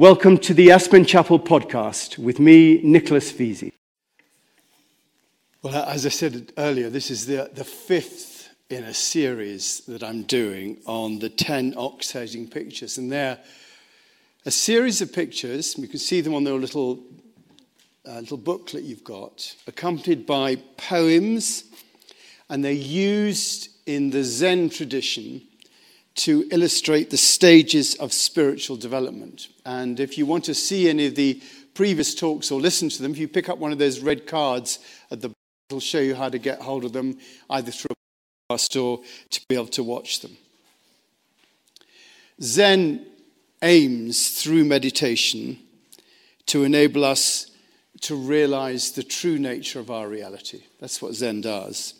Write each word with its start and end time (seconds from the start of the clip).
Welcome 0.00 0.38
to 0.38 0.54
the 0.54 0.70
Aspen 0.70 1.04
Chapel 1.04 1.40
podcast 1.40 2.18
with 2.18 2.38
me, 2.38 2.80
Nicholas 2.84 3.32
Vesey. 3.32 3.72
Well, 5.60 5.74
as 5.74 6.06
I 6.06 6.10
said 6.10 6.52
earlier, 6.56 6.88
this 6.88 7.10
is 7.10 7.26
the, 7.26 7.50
the 7.52 7.64
fifth 7.64 8.48
in 8.70 8.84
a 8.84 8.94
series 8.94 9.80
that 9.88 10.04
I'm 10.04 10.22
doing 10.22 10.78
on 10.86 11.18
the 11.18 11.28
10 11.28 11.74
ox 11.76 12.12
herding 12.12 12.46
pictures. 12.46 12.96
And 12.96 13.10
they're 13.10 13.40
a 14.46 14.52
series 14.52 15.02
of 15.02 15.12
pictures, 15.12 15.76
you 15.76 15.88
can 15.88 15.98
see 15.98 16.20
them 16.20 16.32
on 16.32 16.44
the 16.44 16.54
little, 16.54 17.02
uh, 18.08 18.20
little 18.20 18.38
booklet 18.38 18.84
you've 18.84 19.02
got, 19.02 19.52
accompanied 19.66 20.26
by 20.26 20.58
poems, 20.76 21.64
and 22.48 22.64
they're 22.64 22.70
used 22.70 23.70
in 23.84 24.10
the 24.10 24.22
Zen 24.22 24.70
tradition 24.70 25.42
to 26.18 26.48
illustrate 26.50 27.10
the 27.10 27.16
stages 27.16 27.94
of 27.94 28.12
spiritual 28.12 28.76
development. 28.76 29.48
And 29.64 30.00
if 30.00 30.18
you 30.18 30.26
want 30.26 30.44
to 30.44 30.54
see 30.54 30.88
any 30.88 31.06
of 31.06 31.14
the 31.14 31.40
previous 31.74 32.14
talks 32.14 32.50
or 32.50 32.60
listen 32.60 32.88
to 32.88 33.02
them, 33.02 33.12
if 33.12 33.18
you 33.18 33.28
pick 33.28 33.48
up 33.48 33.58
one 33.58 33.70
of 33.70 33.78
those 33.78 34.00
red 34.00 34.26
cards 34.26 34.80
at 35.12 35.20
the 35.20 35.28
back, 35.28 35.36
it'll 35.70 35.80
show 35.80 36.00
you 36.00 36.16
how 36.16 36.28
to 36.28 36.38
get 36.38 36.60
hold 36.60 36.84
of 36.84 36.92
them 36.92 37.18
either 37.50 37.70
through 37.70 37.90
a 37.92 38.52
podcast 38.52 38.82
or 38.82 39.00
to 39.30 39.40
be 39.48 39.54
able 39.54 39.66
to 39.66 39.84
watch 39.84 40.20
them. 40.20 40.36
Zen 42.42 43.06
aims 43.62 44.42
through 44.42 44.64
meditation 44.64 45.58
to 46.46 46.64
enable 46.64 47.04
us 47.04 47.50
to 48.00 48.16
realize 48.16 48.92
the 48.92 49.02
true 49.04 49.38
nature 49.38 49.78
of 49.78 49.90
our 49.90 50.08
reality. 50.08 50.62
That's 50.80 51.00
what 51.00 51.14
Zen 51.14 51.42
does. 51.42 51.94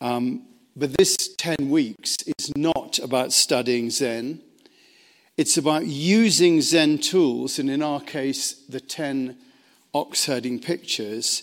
Um, 0.00 0.46
but 0.76 0.96
this 0.96 1.16
10 1.36 1.70
weeks 1.70 2.16
is 2.38 2.52
not 2.56 2.98
about 2.98 3.32
studying 3.32 3.90
Zen. 3.90 4.40
It's 5.36 5.56
about 5.56 5.86
using 5.86 6.60
Zen 6.60 6.98
tools, 6.98 7.58
and 7.58 7.70
in 7.70 7.82
our 7.82 8.00
case, 8.00 8.52
the 8.52 8.80
10 8.80 9.36
ox 9.94 10.26
herding 10.26 10.60
pictures, 10.60 11.42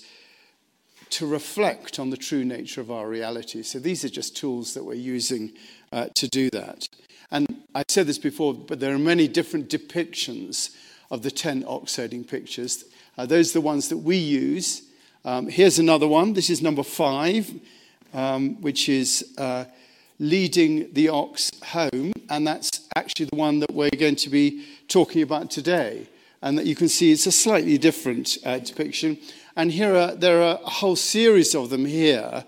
to 1.10 1.26
reflect 1.26 2.00
on 2.00 2.10
the 2.10 2.18
true 2.18 2.44
nature 2.44 2.82
of 2.82 2.92
our 2.92 3.08
reality. 3.08 3.64
So 3.64 3.80
these 3.80 4.04
are 4.04 4.10
just 4.10 4.36
tools 4.36 4.74
that 4.74 4.84
we're 4.84 4.96
using 4.96 5.54
uh, 5.92 6.08
to 6.16 6.28
do 6.28 6.50
that. 6.52 6.88
And 7.32 7.64
I 7.74 7.84
said 7.88 8.08
this 8.08 8.20
before, 8.20 8.54
but 8.54 8.80
there 8.80 8.94
are 8.94 9.00
many 9.00 9.28
different 9.28 9.70
depictions 9.70 10.76
of 11.10 11.22
the 11.22 11.32
10 11.32 11.64
ox 11.68 11.96
herding 11.96 12.24
pictures. 12.24 12.86
Uh, 13.18 13.26
those 13.26 13.52
are 13.52 13.60
the 13.60 13.62
ones 13.62 13.90
that 13.90 13.98
we 13.98 14.18
use. 14.18 14.84
Um, 15.26 15.48
here's 15.48 15.80
another 15.80 16.08
one. 16.08 16.34
This 16.34 16.50
is 16.50 16.62
number 16.62 16.84
five 16.84 17.52
um, 18.14 18.62
which 18.62 18.90
is 18.90 19.34
uh, 19.38 19.66
leading 20.20 20.92
the 20.94 21.10
ox 21.10 21.52
home, 21.64 22.12
and 22.30 22.48
that's 22.48 22.88
actually 22.96 23.26
the 23.26 23.36
one 23.36 23.60
that 23.60 23.74
we're 23.74 23.90
going 23.90 24.16
to 24.16 24.30
be 24.30 24.66
talking 24.88 25.22
about 25.22 25.52
today. 25.52 26.08
And 26.42 26.58
that 26.58 26.66
you 26.66 26.76
can 26.76 26.88
see 26.88 27.12
it's 27.12 27.26
a 27.26 27.32
slightly 27.32 27.78
different 27.78 28.38
uh, 28.46 28.60
depiction. 28.60 29.18
And 29.56 29.72
here 29.72 29.96
are, 29.96 30.14
there 30.14 30.42
are 30.44 30.60
a 30.64 30.70
whole 30.70 30.96
series 30.96 31.56
of 31.56 31.70
them 31.70 31.86
here. 31.86 32.46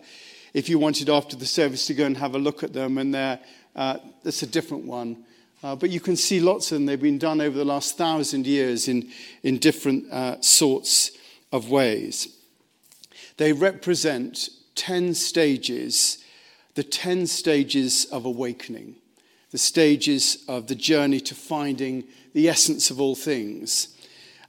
If 0.54 0.70
you 0.70 0.78
wanted 0.78 1.10
after 1.10 1.36
the 1.36 1.46
service 1.46 1.88
to 1.88 1.96
go 1.96 2.06
and 2.06 2.18
have 2.18 2.36
a 2.36 2.40
look 2.40 2.64
at 2.64 2.74
them, 2.74 2.98
and 2.98 3.14
they're, 3.14 3.40
uh, 3.76 3.98
that's 4.24 4.44
a 4.44 4.48
different 4.48 4.86
one. 4.86 5.26
Uh, 5.62 5.76
but 5.76 5.90
you 5.90 6.00
can 6.00 6.16
see 6.16 6.40
lots 6.40 6.72
of 6.72 6.76
them. 6.76 6.86
They've 6.86 7.02
been 7.02 7.18
done 7.18 7.42
over 7.42 7.58
the 7.58 7.66
last 7.66 7.98
thousand 7.98 8.48
years 8.48 8.88
in, 8.88 9.10
in 9.44 9.58
different 9.58 10.12
uh, 10.12 10.40
sorts 10.42 11.12
of 11.52 11.70
ways. 11.70 12.36
They 13.38 13.54
represent 13.54 14.50
10 14.80 15.14
stages, 15.14 16.24
the 16.76 16.84
10 16.84 17.28
stages 17.28 18.06
of 18.06 18.24
awakening, 18.24 18.96
the 19.52 19.58
stages 19.58 20.46
of 20.48 20.68
the 20.68 20.76
journey 20.76 21.20
to 21.20 21.36
finding 21.36 22.06
the 22.34 22.48
essence 22.48 22.90
of 22.90 23.02
all 23.02 23.14
things. 23.14 23.90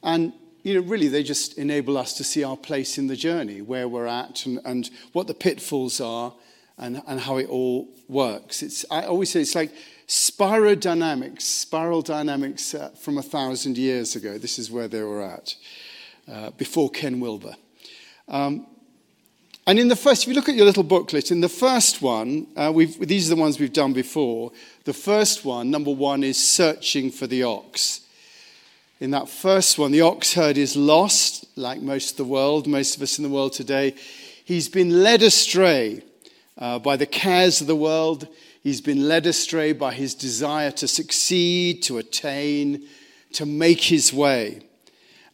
And, 0.05 0.33
you 0.63 0.75
know, 0.75 0.87
really, 0.87 1.09
they 1.09 1.25
just 1.25 1.59
enable 1.59 1.99
us 1.99 2.15
to 2.15 2.23
see 2.23 2.45
our 2.45 2.57
place 2.57 2.97
in 2.97 3.09
the 3.09 3.17
journey, 3.17 3.61
where 3.61 3.89
we're 3.89 4.07
at, 4.07 4.47
and, 4.47 4.61
and 4.65 4.89
what 5.13 5.27
the 5.27 5.35
pitfalls 5.35 6.01
are, 6.01 6.33
and, 6.79 7.03
and 7.09 7.19
how 7.19 7.39
it 7.39 7.49
all 7.49 7.89
works. 8.09 8.63
It's, 8.63 8.85
I 8.89 9.07
always 9.07 9.33
say 9.33 9.41
it's 9.41 9.57
like 9.57 9.73
spiral 10.07 10.77
dynamics, 10.77 11.45
spiral 11.45 12.03
dynamics 12.03 12.73
uh, 12.73 12.91
from 12.91 13.19
a 13.19 13.23
thousand 13.23 13.77
years 13.77 14.15
ago. 14.15 14.39
This 14.39 14.61
is 14.61 14.71
where 14.71 14.87
they 14.87 15.03
were 15.03 15.23
at 15.23 15.57
uh, 16.31 16.51
before 16.51 16.89
Ken 16.89 17.19
Wilber. 17.19 17.57
Um, 18.29 18.69
and 19.71 19.79
in 19.79 19.87
the 19.87 19.95
first, 19.95 20.23
if 20.23 20.29
you 20.29 20.35
look 20.35 20.49
at 20.49 20.57
your 20.57 20.67
little 20.67 20.83
booklet, 20.83 21.31
in 21.31 21.43
the 21.43 21.49
first 21.49 22.03
one, 22.03 22.49
uh, 22.57 22.73
these 22.73 23.31
are 23.31 23.37
the 23.37 23.41
ones 23.41 23.61
we've 23.61 23.73
done 23.73 23.93
before. 23.93 24.51
The 24.83 24.93
first 24.93 25.45
one, 25.45 25.71
number 25.71 25.93
one, 25.93 26.25
is 26.25 26.45
searching 26.45 27.13
for 27.13 27.29
the 27.29 27.45
ox. 27.45 28.01
In 28.99 29.13
that 29.13 29.29
first 29.29 29.79
one, 29.79 29.93
the 29.93 30.01
ox 30.01 30.35
herd 30.35 30.59
is 30.59 30.75
lost, 30.75 31.47
like 31.57 31.81
most 31.81 32.11
of 32.11 32.17
the 32.17 32.25
world, 32.25 32.67
most 32.67 32.97
of 32.97 33.03
us 33.03 33.17
in 33.17 33.23
the 33.23 33.31
world 33.31 33.53
today. 33.53 33.95
He's 34.45 34.69
been 34.69 35.05
led 35.05 35.23
astray 35.23 36.03
uh, 36.59 36.81
by 36.81 36.97
the 36.97 37.07
cares 37.07 37.61
of 37.61 37.69
the 37.69 37.77
world. 37.77 38.27
He's 38.65 38.81
been 38.81 39.07
led 39.07 39.25
astray 39.25 39.73
by 39.73 39.95
his 39.95 40.17
desire 40.17 40.73
to 40.73 40.89
succeed, 40.89 41.85
to 41.85 41.99
attain, 41.99 42.89
to 43.35 43.47
make 43.47 43.83
his 43.83 44.13
way. 44.13 44.63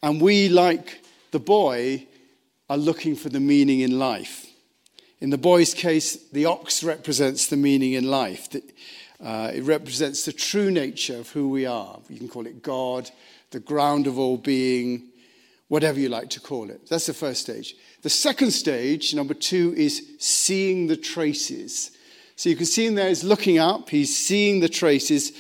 And 0.03 0.21
we, 0.21 0.51
like 0.51 1.01
the 1.31 1.41
boy, 1.41 2.07
are 2.69 2.77
looking 2.77 3.17
for 3.17 3.29
the 3.29 3.41
meaning 3.41 3.81
in 3.81 3.99
life. 3.99 4.47
In 5.21 5.31
the 5.31 5.39
boy's 5.39 5.73
case, 5.73 6.17
the 6.31 6.45
ox 6.47 6.83
represents 6.83 7.47
the 7.47 7.57
meaning 7.57 7.93
in 7.93 8.11
life. 8.11 8.49
Uh, 9.23 9.51
it 9.55 9.63
represents 9.63 10.25
the 10.25 10.33
true 10.33 10.71
nature 10.71 11.19
of 11.19 11.31
who 11.31 11.49
we 11.49 11.65
are. 11.65 11.99
You 12.09 12.19
can 12.19 12.29
call 12.29 12.47
it 12.47 12.63
God, 12.63 13.11
the 13.51 13.61
ground 13.61 14.07
of 14.07 14.19
all 14.19 14.37
being, 14.37 15.09
whatever 15.69 15.99
you 15.99 16.09
like 16.09 16.31
to 16.31 16.41
call 16.41 16.71
it. 16.71 16.89
That's 16.89 17.07
the 17.07 17.15
first 17.15 17.43
stage. 17.43 17.75
The 18.03 18.11
second 18.11 18.51
stage, 18.51 19.15
number 19.15 19.35
two, 19.35 19.73
is 19.77 20.17
seeing 20.19 20.87
the 20.87 20.97
traces. 20.97 21.93
So 22.37 22.51
you 22.51 22.57
can 22.57 22.67
see 22.67 22.87
him 22.87 22.95
there, 22.95 23.09
he's 23.09 23.25
looking 23.25 23.59
up, 23.59 23.89
he's 23.89 24.15
seeing 24.15 24.61
the 24.61 24.69
traces, 24.69 25.33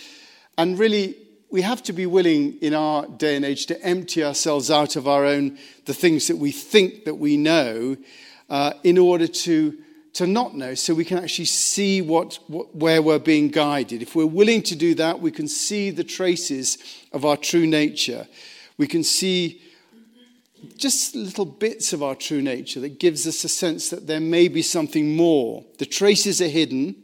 and 0.56 0.78
really 0.78 1.16
we 1.50 1.62
have 1.62 1.82
to 1.84 1.92
be 1.92 2.06
willing 2.06 2.58
in 2.58 2.74
our 2.74 3.06
day 3.06 3.36
and 3.36 3.44
age 3.44 3.66
to 3.66 3.80
empty 3.82 4.24
ourselves 4.24 4.70
out 4.70 4.96
of 4.96 5.06
our 5.06 5.24
own, 5.24 5.58
the 5.84 5.94
things 5.94 6.26
that 6.26 6.36
we 6.36 6.50
think 6.50 7.04
that 7.04 7.14
we 7.14 7.36
know, 7.36 7.96
uh, 8.50 8.72
in 8.82 8.98
order 8.98 9.26
to, 9.26 9.76
to 10.14 10.26
not 10.26 10.56
know, 10.56 10.74
so 10.74 10.94
we 10.94 11.04
can 11.04 11.18
actually 11.18 11.44
see 11.44 12.02
what, 12.02 12.38
what, 12.48 12.74
where 12.74 13.00
we're 13.00 13.18
being 13.18 13.48
guided. 13.48 14.02
If 14.02 14.16
we're 14.16 14.26
willing 14.26 14.62
to 14.62 14.76
do 14.76 14.94
that, 14.96 15.20
we 15.20 15.30
can 15.30 15.46
see 15.46 15.90
the 15.90 16.04
traces 16.04 16.78
of 17.12 17.24
our 17.24 17.36
true 17.36 17.66
nature. 17.66 18.26
We 18.76 18.86
can 18.86 19.04
see 19.04 19.62
just 20.76 21.14
little 21.14 21.44
bits 21.44 21.92
of 21.92 22.02
our 22.02 22.14
true 22.14 22.42
nature 22.42 22.80
that 22.80 22.98
gives 22.98 23.26
us 23.26 23.44
a 23.44 23.48
sense 23.48 23.88
that 23.90 24.06
there 24.06 24.20
may 24.20 24.48
be 24.48 24.62
something 24.62 25.14
more. 25.14 25.64
The 25.78 25.86
traces 25.86 26.42
are 26.42 26.48
hidden, 26.48 26.96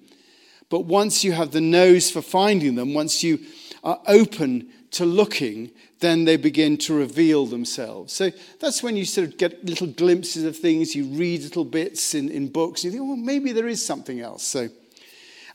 but 0.68 0.80
once 0.80 1.22
you 1.22 1.32
have 1.32 1.52
the 1.52 1.60
nose 1.60 2.10
for 2.10 2.22
finding 2.22 2.74
them, 2.74 2.92
once 2.92 3.22
you 3.22 3.38
are 3.82 4.00
open 4.06 4.68
to 4.92 5.04
looking, 5.04 5.70
then 6.00 6.24
they 6.24 6.36
begin 6.36 6.76
to 6.76 6.94
reveal 6.94 7.46
themselves. 7.46 8.12
So 8.12 8.30
that's 8.60 8.82
when 8.82 8.96
you 8.96 9.04
sort 9.04 9.28
of 9.28 9.38
get 9.38 9.64
little 9.64 9.86
glimpses 9.86 10.44
of 10.44 10.56
things, 10.56 10.94
you 10.94 11.04
read 11.04 11.42
little 11.42 11.64
bits 11.64 12.14
in, 12.14 12.28
in 12.28 12.48
books, 12.48 12.84
and 12.84 12.92
you 12.92 12.98
think, 12.98 13.08
well, 13.08 13.16
maybe 13.16 13.52
there 13.52 13.68
is 13.68 13.84
something 13.84 14.20
else. 14.20 14.42
So, 14.42 14.68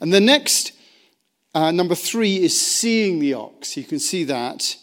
and 0.02 0.12
the 0.12 0.20
next, 0.20 0.74
uh, 1.54 1.72
number 1.72 1.96
three, 1.96 2.38
is 2.38 2.60
seeing 2.60 3.20
the 3.20 3.34
ox. 3.36 3.78
You 3.78 3.84
can 3.84 4.00
see 4.00 4.24
that. 4.26 4.76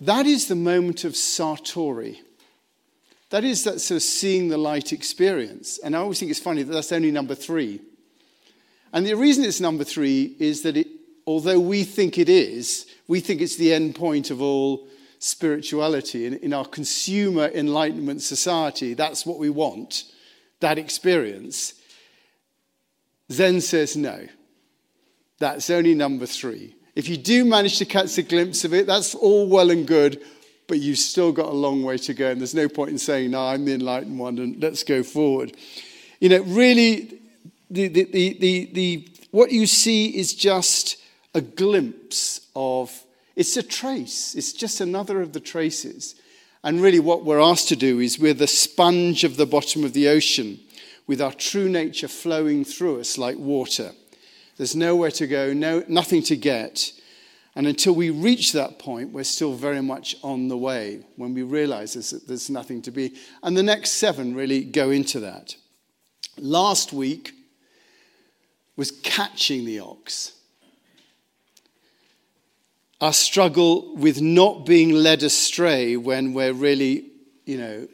That 0.00 0.26
is 0.26 0.46
the 0.46 0.54
moment 0.54 1.04
of 1.04 1.12
satori. 1.12 2.18
That 3.30 3.44
is 3.44 3.64
that 3.64 3.80
sort 3.80 3.96
of 3.96 4.02
seeing 4.02 4.48
the 4.48 4.58
light 4.58 4.92
experience. 4.92 5.78
And 5.78 5.96
I 5.96 5.98
always 5.98 6.20
think 6.20 6.30
it's 6.30 6.40
funny 6.40 6.62
that 6.62 6.72
that's 6.72 6.92
only 6.92 7.10
number 7.10 7.34
three. 7.34 7.80
And 8.92 9.04
the 9.04 9.14
reason 9.14 9.44
it's 9.44 9.60
number 9.60 9.84
three 9.84 10.36
is 10.38 10.62
that 10.62 10.76
it 10.76 10.86
although 11.26 11.60
we 11.60 11.84
think 11.84 12.18
it 12.18 12.28
is, 12.28 12.86
we 13.08 13.20
think 13.20 13.40
it's 13.40 13.56
the 13.56 13.72
end 13.72 13.94
point 13.94 14.30
of 14.30 14.40
all 14.40 14.88
spirituality. 15.18 16.26
In, 16.26 16.34
in 16.34 16.52
our 16.52 16.64
consumer 16.64 17.48
enlightenment 17.54 18.22
society, 18.22 18.94
that's 18.94 19.26
what 19.26 19.38
we 19.38 19.50
want, 19.50 20.04
that 20.60 20.78
experience. 20.78 21.74
Zen 23.30 23.60
says 23.60 23.96
no. 23.96 24.26
That's 25.38 25.68
only 25.68 25.94
number 25.94 26.26
three. 26.26 26.74
If 26.94 27.08
you 27.08 27.16
do 27.18 27.44
manage 27.44 27.78
to 27.78 27.84
catch 27.84 28.16
a 28.16 28.22
glimpse 28.22 28.64
of 28.64 28.72
it, 28.72 28.86
that's 28.86 29.14
all 29.14 29.48
well 29.48 29.70
and 29.70 29.86
good, 29.86 30.22
but 30.66 30.78
you've 30.78 30.98
still 30.98 31.30
got 31.30 31.46
a 31.46 31.50
long 31.50 31.82
way 31.82 31.98
to 31.98 32.14
go. 32.14 32.30
And 32.30 32.40
there's 32.40 32.54
no 32.54 32.68
point 32.68 32.90
in 32.90 32.98
saying, 32.98 33.32
no, 33.32 33.46
I'm 33.46 33.64
the 33.64 33.74
enlightened 33.74 34.18
one 34.18 34.38
and 34.38 34.62
let's 34.62 34.82
go 34.82 35.02
forward. 35.02 35.54
You 36.20 36.30
know, 36.30 36.42
really, 36.42 37.20
the, 37.68 37.88
the, 37.88 38.04
the, 38.04 38.38
the, 38.38 38.70
the 38.72 39.08
what 39.30 39.52
you 39.52 39.66
see 39.66 40.16
is 40.16 40.32
just 40.32 40.96
a 41.36 41.40
glimpse 41.42 42.48
of, 42.56 43.04
it's 43.36 43.58
a 43.58 43.62
trace, 43.62 44.34
it's 44.34 44.54
just 44.54 44.80
another 44.80 45.20
of 45.20 45.34
the 45.34 45.40
traces. 45.40 46.14
And 46.64 46.80
really, 46.80 46.98
what 46.98 47.26
we're 47.26 47.40
asked 47.40 47.68
to 47.68 47.76
do 47.76 48.00
is 48.00 48.18
we're 48.18 48.32
the 48.32 48.46
sponge 48.46 49.22
of 49.22 49.36
the 49.36 49.44
bottom 49.44 49.84
of 49.84 49.92
the 49.92 50.08
ocean 50.08 50.58
with 51.06 51.20
our 51.20 51.32
true 51.32 51.68
nature 51.68 52.08
flowing 52.08 52.64
through 52.64 53.00
us 53.00 53.18
like 53.18 53.36
water. 53.36 53.92
There's 54.56 54.74
nowhere 54.74 55.10
to 55.12 55.26
go, 55.26 55.52
no, 55.52 55.84
nothing 55.88 56.22
to 56.24 56.36
get. 56.36 56.90
And 57.54 57.66
until 57.66 57.94
we 57.94 58.08
reach 58.08 58.52
that 58.52 58.78
point, 58.78 59.12
we're 59.12 59.24
still 59.24 59.52
very 59.52 59.82
much 59.82 60.16
on 60.22 60.48
the 60.48 60.56
way 60.56 61.04
when 61.16 61.34
we 61.34 61.42
realize 61.42 61.92
that 61.92 62.26
there's 62.26 62.48
nothing 62.48 62.80
to 62.82 62.90
be. 62.90 63.14
And 63.42 63.54
the 63.54 63.62
next 63.62 63.92
seven 63.92 64.34
really 64.34 64.64
go 64.64 64.90
into 64.90 65.20
that. 65.20 65.54
Last 66.38 66.94
week 66.94 67.34
was 68.76 68.90
catching 68.90 69.66
the 69.66 69.80
ox. 69.80 70.32
Our 73.00 73.12
struggle 73.12 73.94
with 73.94 74.22
not 74.22 74.64
being 74.64 74.90
led 74.90 75.22
astray 75.22 75.96
when 75.96 76.32
we're 76.32 76.54
really, 76.54 77.04
you 77.44 77.58
know, 77.58 77.88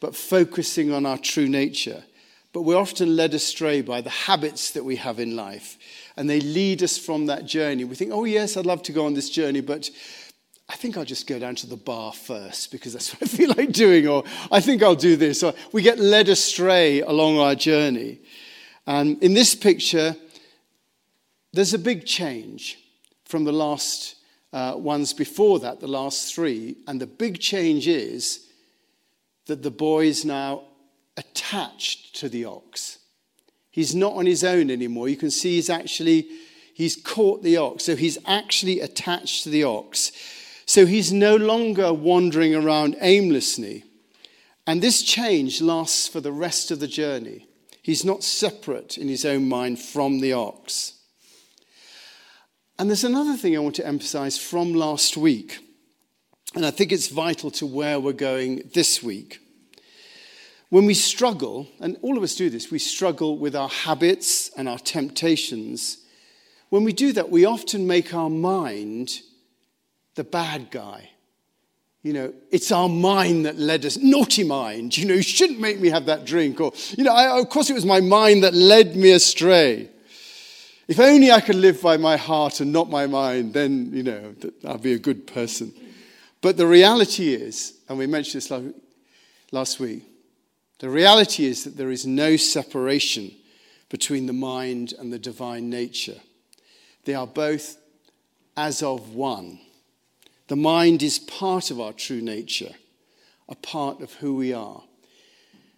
but 0.00 0.14
focusing 0.14 0.92
on 0.92 1.06
our 1.06 1.16
true 1.16 1.48
nature. 1.48 2.04
But 2.52 2.62
we're 2.62 2.76
often 2.76 3.16
led 3.16 3.34
astray 3.34 3.80
by 3.80 4.00
the 4.00 4.10
habits 4.10 4.72
that 4.72 4.84
we 4.84 4.96
have 4.96 5.18
in 5.18 5.34
life, 5.34 5.78
and 6.16 6.28
they 6.28 6.40
lead 6.40 6.82
us 6.82 6.98
from 6.98 7.26
that 7.26 7.46
journey. 7.46 7.84
We 7.84 7.96
think, 7.96 8.12
oh, 8.12 8.24
yes, 8.24 8.56
I'd 8.56 8.66
love 8.66 8.82
to 8.84 8.92
go 8.92 9.06
on 9.06 9.14
this 9.14 9.30
journey, 9.30 9.60
but 9.60 9.90
I 10.68 10.76
think 10.76 10.96
I'll 10.96 11.04
just 11.04 11.26
go 11.26 11.38
down 11.38 11.54
to 11.56 11.66
the 11.66 11.76
bar 11.76 12.12
first 12.12 12.70
because 12.70 12.92
that's 12.92 13.12
what 13.14 13.22
I 13.22 13.26
feel 13.26 13.54
like 13.56 13.72
doing, 13.72 14.06
or 14.06 14.24
I 14.52 14.60
think 14.60 14.82
I'll 14.82 14.94
do 14.94 15.16
this. 15.16 15.42
Or 15.42 15.54
we 15.72 15.82
get 15.82 15.98
led 15.98 16.28
astray 16.28 17.00
along 17.00 17.38
our 17.38 17.54
journey. 17.54 18.20
And 18.86 19.22
in 19.22 19.34
this 19.34 19.54
picture, 19.54 20.14
there's 21.52 21.74
a 21.74 21.78
big 21.78 22.04
change 22.04 22.78
from 23.24 23.44
the 23.44 23.52
last 23.52 24.13
uh, 24.54 24.76
ones 24.76 25.12
before 25.12 25.58
that, 25.58 25.80
the 25.80 25.88
last 25.88 26.32
three. 26.32 26.76
And 26.86 27.00
the 27.00 27.08
big 27.08 27.40
change 27.40 27.88
is 27.88 28.46
that 29.46 29.64
the 29.64 29.70
boy 29.70 30.06
is 30.06 30.24
now 30.24 30.62
attached 31.16 32.14
to 32.20 32.28
the 32.28 32.44
ox. 32.44 32.98
He's 33.70 33.96
not 33.96 34.12
on 34.14 34.26
his 34.26 34.44
own 34.44 34.70
anymore. 34.70 35.08
You 35.08 35.16
can 35.16 35.32
see 35.32 35.56
he's 35.56 35.68
actually 35.68 36.28
he's 36.72 36.94
caught 36.94 37.42
the 37.42 37.56
ox. 37.56 37.82
So 37.84 37.96
he's 37.96 38.16
actually 38.26 38.78
attached 38.78 39.42
to 39.42 39.50
the 39.50 39.64
ox. 39.64 40.12
So 40.66 40.86
he's 40.86 41.12
no 41.12 41.34
longer 41.34 41.92
wandering 41.92 42.54
around 42.54 42.96
aimlessly. 43.00 43.82
And 44.68 44.80
this 44.80 45.02
change 45.02 45.60
lasts 45.60 46.06
for 46.06 46.20
the 46.20 46.32
rest 46.32 46.70
of 46.70 46.78
the 46.78 46.86
journey. 46.86 47.48
He's 47.82 48.04
not 48.04 48.22
separate 48.22 48.96
in 48.96 49.08
his 49.08 49.24
own 49.24 49.48
mind 49.48 49.80
from 49.80 50.20
the 50.20 50.32
ox. 50.32 50.92
And 52.78 52.90
there's 52.90 53.04
another 53.04 53.36
thing 53.36 53.56
I 53.56 53.60
want 53.60 53.76
to 53.76 53.86
emphasize 53.86 54.36
from 54.36 54.74
last 54.74 55.16
week. 55.16 55.60
And 56.54 56.66
I 56.66 56.70
think 56.70 56.92
it's 56.92 57.08
vital 57.08 57.50
to 57.52 57.66
where 57.66 58.00
we're 58.00 58.12
going 58.12 58.70
this 58.74 59.02
week. 59.02 59.40
When 60.70 60.86
we 60.86 60.94
struggle, 60.94 61.68
and 61.80 61.96
all 62.02 62.16
of 62.16 62.24
us 62.24 62.34
do 62.34 62.50
this, 62.50 62.70
we 62.70 62.80
struggle 62.80 63.38
with 63.38 63.54
our 63.54 63.68
habits 63.68 64.50
and 64.56 64.68
our 64.68 64.78
temptations. 64.78 65.98
When 66.70 66.82
we 66.82 66.92
do 66.92 67.12
that, 67.12 67.30
we 67.30 67.44
often 67.44 67.86
make 67.86 68.12
our 68.12 68.30
mind 68.30 69.20
the 70.16 70.24
bad 70.24 70.72
guy. 70.72 71.10
You 72.02 72.12
know, 72.12 72.34
it's 72.50 72.72
our 72.72 72.88
mind 72.88 73.46
that 73.46 73.56
led 73.56 73.86
us, 73.86 73.96
naughty 73.96 74.42
mind. 74.44 74.96
You 74.96 75.06
know, 75.06 75.14
you 75.14 75.22
shouldn't 75.22 75.60
make 75.60 75.80
me 75.80 75.90
have 75.90 76.06
that 76.06 76.24
drink. 76.24 76.60
Or, 76.60 76.72
you 76.98 77.04
know, 77.04 77.12
I, 77.12 77.38
of 77.38 77.48
course 77.48 77.70
it 77.70 77.74
was 77.74 77.86
my 77.86 78.00
mind 78.00 78.42
that 78.42 78.52
led 78.52 78.96
me 78.96 79.12
astray. 79.12 79.90
If 80.86 81.00
only 81.00 81.30
I 81.32 81.40
could 81.40 81.56
live 81.56 81.80
by 81.80 81.96
my 81.96 82.16
heart 82.16 82.60
and 82.60 82.72
not 82.72 82.90
my 82.90 83.06
mind, 83.06 83.54
then, 83.54 83.90
you 83.92 84.02
know, 84.02 84.34
I'll 84.66 84.78
be 84.78 84.92
a 84.92 84.98
good 84.98 85.26
person. 85.26 85.72
But 86.42 86.56
the 86.58 86.66
reality 86.66 87.32
is, 87.32 87.74
and 87.88 87.96
we 87.96 88.06
mentioned 88.06 88.42
this 88.42 88.74
last 89.50 89.80
week, 89.80 90.02
the 90.80 90.90
reality 90.90 91.46
is 91.46 91.64
that 91.64 91.78
there 91.78 91.90
is 91.90 92.06
no 92.06 92.36
separation 92.36 93.32
between 93.88 94.26
the 94.26 94.34
mind 94.34 94.92
and 94.98 95.10
the 95.10 95.18
divine 95.18 95.70
nature. 95.70 96.20
They 97.04 97.14
are 97.14 97.26
both 97.26 97.78
as 98.56 98.82
of 98.82 99.14
one. 99.14 99.60
The 100.48 100.56
mind 100.56 101.02
is 101.02 101.18
part 101.18 101.70
of 101.70 101.80
our 101.80 101.94
true 101.94 102.20
nature, 102.20 102.74
a 103.48 103.54
part 103.54 104.02
of 104.02 104.12
who 104.14 104.34
we 104.34 104.52
are. 104.52 104.82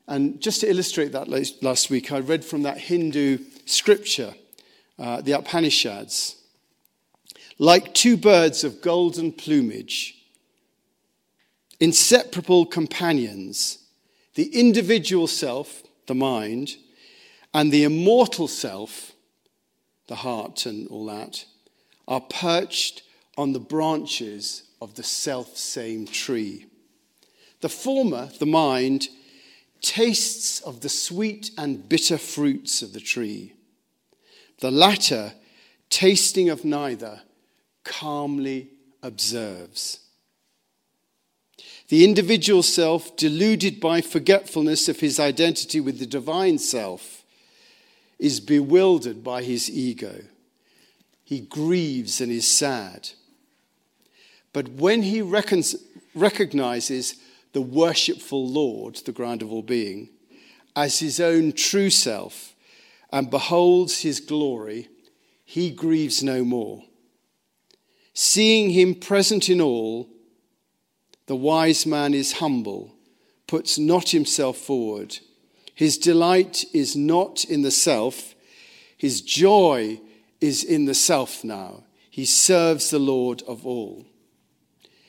And 0.08 0.40
just 0.40 0.62
to 0.62 0.70
illustrate 0.70 1.12
that 1.12 1.28
last 1.62 1.90
week, 1.90 2.10
I 2.10 2.18
read 2.18 2.44
from 2.44 2.62
that 2.62 2.78
Hindu 2.78 3.38
scripture, 3.66 4.34
uh, 4.98 5.20
the 5.20 5.32
Upanishads. 5.32 6.36
Like 7.58 7.94
two 7.94 8.16
birds 8.16 8.64
of 8.64 8.82
golden 8.82 9.32
plumage, 9.32 10.14
inseparable 11.80 12.66
companions, 12.66 13.78
the 14.34 14.48
individual 14.58 15.26
self, 15.26 15.82
the 16.06 16.14
mind, 16.14 16.76
and 17.54 17.72
the 17.72 17.84
immortal 17.84 18.48
self, 18.48 19.12
the 20.08 20.16
heart 20.16 20.66
and 20.66 20.86
all 20.88 21.06
that, 21.06 21.46
are 22.06 22.20
perched 22.20 23.02
on 23.36 23.52
the 23.52 23.60
branches 23.60 24.64
of 24.80 24.94
the 24.94 25.02
self 25.02 25.56
same 25.56 26.06
tree. 26.06 26.66
The 27.60 27.68
former, 27.68 28.28
the 28.38 28.46
mind, 28.46 29.08
tastes 29.80 30.60
of 30.60 30.80
the 30.80 30.88
sweet 30.88 31.50
and 31.56 31.88
bitter 31.88 32.18
fruits 32.18 32.82
of 32.82 32.92
the 32.92 33.00
tree. 33.00 33.55
The 34.60 34.70
latter, 34.70 35.34
tasting 35.90 36.48
of 36.48 36.64
neither, 36.64 37.22
calmly 37.84 38.68
observes. 39.02 40.00
The 41.88 42.04
individual 42.04 42.62
self, 42.62 43.16
deluded 43.16 43.80
by 43.80 44.00
forgetfulness 44.00 44.88
of 44.88 45.00
his 45.00 45.20
identity 45.20 45.80
with 45.80 45.98
the 45.98 46.06
divine 46.06 46.58
self, 46.58 47.22
is 48.18 48.40
bewildered 48.40 49.22
by 49.22 49.42
his 49.42 49.70
ego. 49.70 50.22
He 51.22 51.40
grieves 51.40 52.20
and 52.20 52.32
is 52.32 52.48
sad. 52.48 53.10
But 54.52 54.70
when 54.70 55.02
he 55.02 55.22
reckons, 55.22 55.76
recognizes 56.14 57.16
the 57.52 57.60
worshipful 57.60 58.48
Lord, 58.48 58.96
the 58.96 59.12
ground 59.12 59.42
of 59.42 59.52
all 59.52 59.62
being, 59.62 60.08
as 60.74 60.98
his 60.98 61.20
own 61.20 61.52
true 61.52 61.90
self 61.90 62.54
and 63.16 63.30
beholds 63.30 64.02
his 64.02 64.20
glory, 64.20 64.90
he 65.42 65.70
grieves 65.70 66.22
no 66.22 66.44
more. 66.44 66.82
Seeing 68.12 68.68
him 68.68 68.94
present 68.94 69.48
in 69.48 69.58
all, 69.58 70.10
the 71.24 71.34
wise 71.34 71.86
man 71.86 72.12
is 72.12 72.32
humble, 72.32 72.94
puts 73.46 73.78
not 73.78 74.10
himself 74.10 74.58
forward. 74.58 75.16
His 75.74 75.96
delight 75.96 76.66
is 76.74 76.94
not 76.94 77.42
in 77.46 77.62
the 77.62 77.70
self, 77.70 78.34
his 78.98 79.22
joy 79.22 79.98
is 80.42 80.62
in 80.62 80.84
the 80.84 80.94
self 80.94 81.42
now. 81.42 81.84
He 82.10 82.26
serves 82.26 82.90
the 82.90 82.98
Lord 82.98 83.42
of 83.48 83.66
all. 83.66 84.04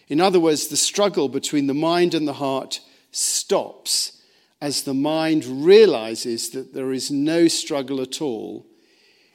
In 0.08 0.22
other 0.22 0.40
words, 0.40 0.68
the 0.68 0.78
struggle 0.78 1.28
between 1.28 1.68
the 1.68 1.74
mind 1.74 2.14
and 2.14 2.26
the 2.26 2.40
heart 2.40 2.80
stops 3.12 4.17
as 4.62 4.84
the 4.84 4.94
mind 4.94 5.46
realizes 5.46 6.50
that 6.52 6.74
there 6.74 6.92
is 6.92 7.12
no 7.12 7.48
struggle 7.48 8.02
at 8.02 8.22
all 8.22 8.66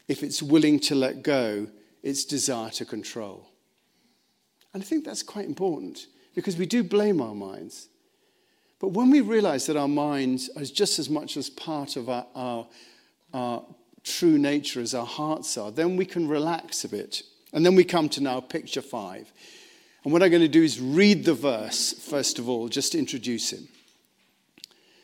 if 0.08 0.22
it's 0.22 0.42
willing 0.42 0.80
to 0.80 0.94
let 0.94 1.22
go 1.22 1.68
its 2.02 2.24
desire 2.24 2.70
to 2.70 2.84
control. 2.84 3.48
And 4.74 4.82
I 4.82 4.86
think 4.86 5.04
that's 5.04 5.22
quite 5.22 5.46
important 5.46 6.06
because 6.34 6.56
we 6.56 6.66
do 6.66 6.82
blame 6.82 7.20
our 7.20 7.34
minds. 7.34 7.88
But 8.80 8.88
when 8.88 9.10
we 9.10 9.20
realize 9.20 9.66
that 9.66 9.76
our 9.76 9.88
minds 9.88 10.50
are 10.56 10.64
just 10.64 10.98
as 10.98 11.08
much 11.08 11.36
as 11.36 11.48
part 11.48 11.96
of 11.96 12.08
our, 12.08 12.26
our, 12.34 12.66
our 13.32 13.64
true 14.02 14.38
nature 14.38 14.80
as 14.80 14.94
our 14.94 15.06
hearts 15.06 15.56
are, 15.56 15.70
then 15.70 15.96
we 15.96 16.04
can 16.04 16.26
relax 16.26 16.84
a 16.84 16.88
bit. 16.88 17.22
And 17.52 17.64
then 17.64 17.76
we 17.76 17.84
come 17.84 18.08
to 18.10 18.20
now 18.20 18.40
picture 18.40 18.82
five. 18.82 19.32
And 20.02 20.12
what 20.12 20.22
I'm 20.22 20.30
going 20.30 20.42
to 20.42 20.48
do 20.48 20.64
is 20.64 20.80
read 20.80 21.24
the 21.24 21.34
verse, 21.34 21.92
first 21.92 22.40
of 22.40 22.48
all, 22.48 22.68
just 22.68 22.92
to 22.92 22.98
introduce 22.98 23.52
him. 23.52 23.68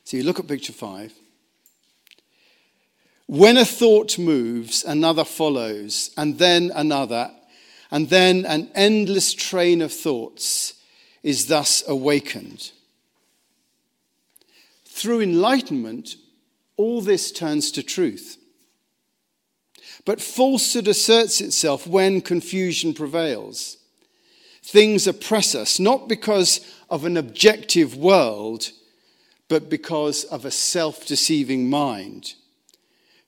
So 0.09 0.17
you 0.17 0.23
look 0.23 0.39
at 0.39 0.49
picture 0.49 0.73
five. 0.73 1.13
When 3.27 3.59
a 3.59 3.67
thought 3.67 4.19
moves, 4.19 4.83
another 4.83 5.23
follows, 5.23 6.13
and 6.17 6.39
then 6.39 6.73
another, 6.75 7.31
and 7.91 8.09
then 8.09 8.47
an 8.47 8.71
endless 8.75 9.35
train 9.35 9.83
of 9.83 9.93
thoughts 9.93 10.73
is 11.23 11.49
thus 11.49 11.85
awakened. 11.87 12.71
Through 14.87 15.21
enlightenment, 15.21 16.17
all 16.79 17.03
this 17.03 17.31
turns 17.31 17.71
to 17.73 17.83
truth. 17.83 18.39
But 20.07 20.23
falsehood 20.23 20.89
asserts 20.89 21.43
itself 21.43 21.87
when 21.87 22.23
confusion 22.23 22.95
prevails. 22.95 23.77
Things 24.63 25.07
oppress 25.07 25.55
us, 25.55 25.79
not 25.79 26.09
because 26.09 26.61
of 26.89 27.05
an 27.05 27.19
objective 27.19 27.95
world, 27.95 28.71
but 29.49 29.71
because 29.71 30.25
of 30.25 30.45
a 30.45 30.51
self 30.51 31.07
deceiving 31.07 31.69
mind. 31.69 32.35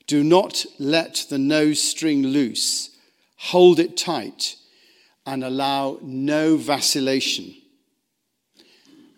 Do 0.07 0.23
not 0.25 0.67
let 0.79 1.27
the 1.31 1.39
nose 1.39 1.81
string 1.81 2.23
loose, 2.23 2.91
hold 3.37 3.79
it 3.79 3.97
tight, 3.97 4.57
and 5.25 5.45
allow 5.45 5.99
no 6.03 6.57
vacillation. 6.57 7.55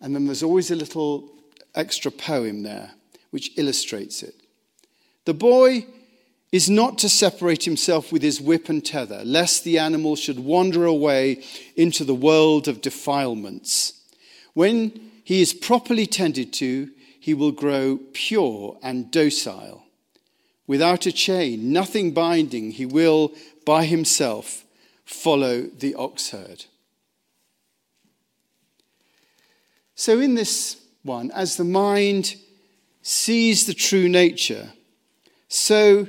And 0.00 0.14
then 0.14 0.26
there's 0.26 0.42
always 0.42 0.70
a 0.70 0.76
little 0.76 1.30
extra 1.74 2.10
poem 2.10 2.62
there 2.62 2.90
which 3.30 3.52
illustrates 3.56 4.22
it. 4.22 4.34
The 5.24 5.34
boy 5.34 5.86
is 6.50 6.68
not 6.68 6.98
to 6.98 7.08
separate 7.08 7.64
himself 7.64 8.12
with 8.12 8.22
his 8.22 8.40
whip 8.40 8.68
and 8.68 8.84
tether, 8.84 9.24
lest 9.24 9.64
the 9.64 9.78
animal 9.78 10.16
should 10.16 10.38
wander 10.38 10.84
away 10.84 11.42
into 11.76 12.04
the 12.04 12.14
world 12.14 12.68
of 12.68 12.82
defilements. 12.82 13.94
When 14.52 15.11
he 15.24 15.40
is 15.40 15.52
properly 15.52 16.06
tended 16.06 16.52
to, 16.54 16.90
he 17.18 17.34
will 17.34 17.52
grow 17.52 18.00
pure 18.12 18.78
and 18.82 19.10
docile. 19.10 19.84
Without 20.66 21.06
a 21.06 21.12
chain, 21.12 21.72
nothing 21.72 22.12
binding, 22.12 22.72
he 22.72 22.86
will 22.86 23.32
by 23.64 23.84
himself 23.84 24.64
follow 25.04 25.62
the 25.62 25.94
ox 25.94 26.30
herd. 26.30 26.64
So, 29.94 30.18
in 30.20 30.34
this 30.34 30.82
one, 31.02 31.30
as 31.32 31.56
the 31.56 31.64
mind 31.64 32.36
sees 33.02 33.66
the 33.66 33.74
true 33.74 34.08
nature, 34.08 34.72
so 35.48 36.08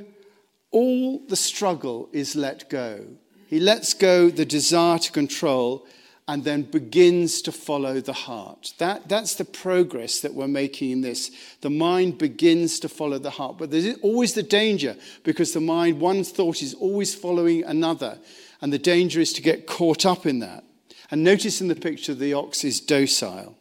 all 0.70 1.20
the 1.28 1.36
struggle 1.36 2.08
is 2.12 2.34
let 2.34 2.68
go. 2.70 3.04
He 3.46 3.60
lets 3.60 3.94
go 3.94 4.30
the 4.30 4.44
desire 4.44 4.98
to 4.98 5.12
control 5.12 5.86
and 6.26 6.42
then 6.44 6.62
begins 6.62 7.42
to 7.42 7.52
follow 7.52 8.00
the 8.00 8.14
heart. 8.14 8.72
That, 8.78 9.08
that's 9.08 9.34
the 9.34 9.44
progress 9.44 10.20
that 10.20 10.32
we're 10.32 10.48
making 10.48 10.90
in 10.90 11.00
this. 11.02 11.30
The 11.60 11.68
mind 11.68 12.16
begins 12.16 12.80
to 12.80 12.88
follow 12.88 13.18
the 13.18 13.30
heart. 13.30 13.58
But 13.58 13.70
there's 13.70 13.98
always 13.98 14.32
the 14.32 14.42
danger 14.42 14.96
because 15.22 15.52
the 15.52 15.60
mind, 15.60 16.00
one 16.00 16.24
thought 16.24 16.62
is 16.62 16.72
always 16.74 17.14
following 17.14 17.62
another. 17.64 18.18
And 18.62 18.72
the 18.72 18.78
danger 18.78 19.20
is 19.20 19.34
to 19.34 19.42
get 19.42 19.66
caught 19.66 20.06
up 20.06 20.24
in 20.24 20.38
that. 20.38 20.64
And 21.10 21.22
notice 21.22 21.60
in 21.60 21.68
the 21.68 21.76
picture, 21.76 22.14
the 22.14 22.32
ox 22.32 22.64
is 22.64 22.80
docile. 22.80 23.58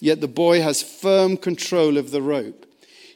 Yet 0.00 0.22
the 0.22 0.28
boy 0.28 0.62
has 0.62 0.82
firm 0.82 1.36
control 1.36 1.98
of 1.98 2.10
the 2.10 2.22
rope. 2.22 2.64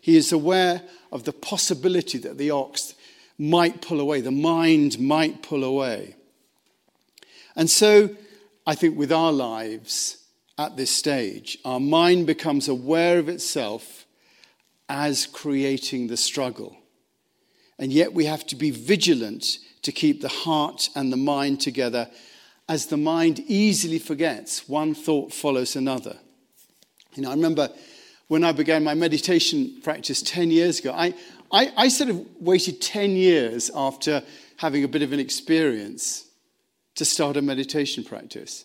He 0.03 0.19
is 0.19 0.31
aware 0.31 0.83
of 1.11 1.25
the 1.25 1.33
possibility 1.33 2.19
that 2.19 2.37
the 2.37 2.51
ox 2.51 2.95
might 3.39 3.81
pull 3.81 4.01
away, 4.01 4.21
the 4.21 4.31
mind 4.31 4.99
might 4.99 5.43
pull 5.43 5.65
away. 5.65 6.15
And 7.57 7.71
so 7.71 8.11
I 8.67 8.75
think 8.75 8.97
with 8.97 9.13
our 9.13 9.33
lives 9.33 10.25
at 10.57 10.77
this 10.77 10.91
stage, 10.91 11.59
our 11.65 11.81
mind 11.81 12.27
becomes 12.27 12.69
aware 12.69 13.19
of 13.19 13.29
itself 13.29 14.07
as 14.89 15.27
creating 15.27 16.07
the 16.07 16.17
struggle. 16.17 16.77
And 17.79 17.93
yet 17.93 18.15
we 18.15 18.25
have 18.27 18.47
to 18.47 18.57
be 18.57 18.71
vigilant 18.71 19.59
to 19.83 19.93
keep 19.93 20.23
the 20.23 20.29
heart 20.29 20.89
and 20.95 21.13
the 21.13 21.17
mind 21.17 21.61
together 21.61 22.09
as 22.69 22.87
the 22.87 22.97
mind 22.97 23.41
easily 23.41 23.99
forgets. 23.99 24.69
One 24.69 24.95
thought 24.95 25.33
follows 25.33 25.77
another. 25.77 26.17
You 27.15 27.25
know, 27.25 27.31
I 27.31 27.35
remember 27.35 27.69
when 28.29 28.45
I 28.45 28.53
began 28.53 28.85
my 28.85 28.95
meditation 28.95 29.81
practice 29.83 30.23
10 30.23 30.51
years 30.51 30.81
ago, 30.81 30.93
I, 30.93 31.15
I, 31.53 31.73
I 31.77 31.89
sort 31.89 32.11
of 32.11 32.27
waited 32.41 32.81
10 32.81 33.11
years 33.11 33.71
after 33.75 34.23
having 34.57 34.85
a 34.85 34.89
bit 34.89 35.03
of 35.03 35.13
an 35.13 35.21
experience 35.21 36.25
to 36.97 37.05
start 37.05 37.37
a 37.37 37.43
meditation 37.43 38.05
practice. 38.05 38.65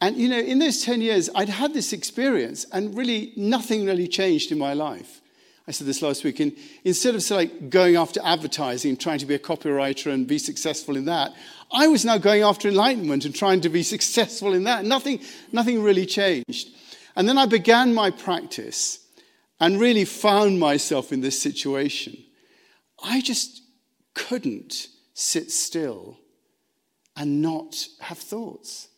And, 0.00 0.16
you 0.16 0.28
know, 0.28 0.38
in 0.38 0.58
those 0.58 0.82
10 0.82 1.02
years, 1.02 1.28
I'd 1.34 1.50
had 1.50 1.74
this 1.74 1.92
experience, 1.92 2.64
and 2.72 2.96
really 2.96 3.32
nothing 3.36 3.84
really 3.84 4.08
changed 4.08 4.50
in 4.50 4.58
my 4.58 4.72
life. 4.72 5.20
I 5.68 5.72
said 5.72 5.86
this 5.86 6.02
last 6.02 6.24
week. 6.24 6.40
And 6.40 6.52
instead 6.84 7.14
of 7.14 7.30
like 7.30 7.70
going 7.70 7.96
after 7.96 8.20
advertising 8.24 8.96
trying 8.96 9.18
to 9.18 9.26
be 9.26 9.34
a 9.34 9.38
copywriter 9.38 10.12
and 10.12 10.26
be 10.26 10.38
successful 10.38 10.96
in 10.96 11.04
that, 11.04 11.32
I 11.70 11.86
was 11.86 12.04
now 12.04 12.18
going 12.18 12.42
after 12.42 12.66
enlightenment 12.66 13.24
and 13.24 13.34
trying 13.34 13.60
to 13.60 13.68
be 13.68 13.82
successful 13.94 14.54
in 14.54 14.64
that. 14.64 14.84
Nothing, 14.84 15.20
nothing 15.52 15.82
really 15.82 16.06
changed. 16.06 16.70
And 17.14 17.28
then 17.28 17.38
I 17.38 17.46
began 17.46 17.94
my 17.94 18.10
practice 18.10 19.06
and 19.60 19.78
really 19.78 20.06
found 20.06 20.58
myself 20.58 21.12
in 21.12 21.20
this 21.20 21.40
situation. 21.40 22.16
I 23.04 23.20
just 23.20 23.62
couldn't 24.14 24.88
sit 25.14 25.50
still 25.50 26.18
and 27.20 27.42
not 27.42 27.86
have 28.00 28.16
thoughts. 28.16 28.88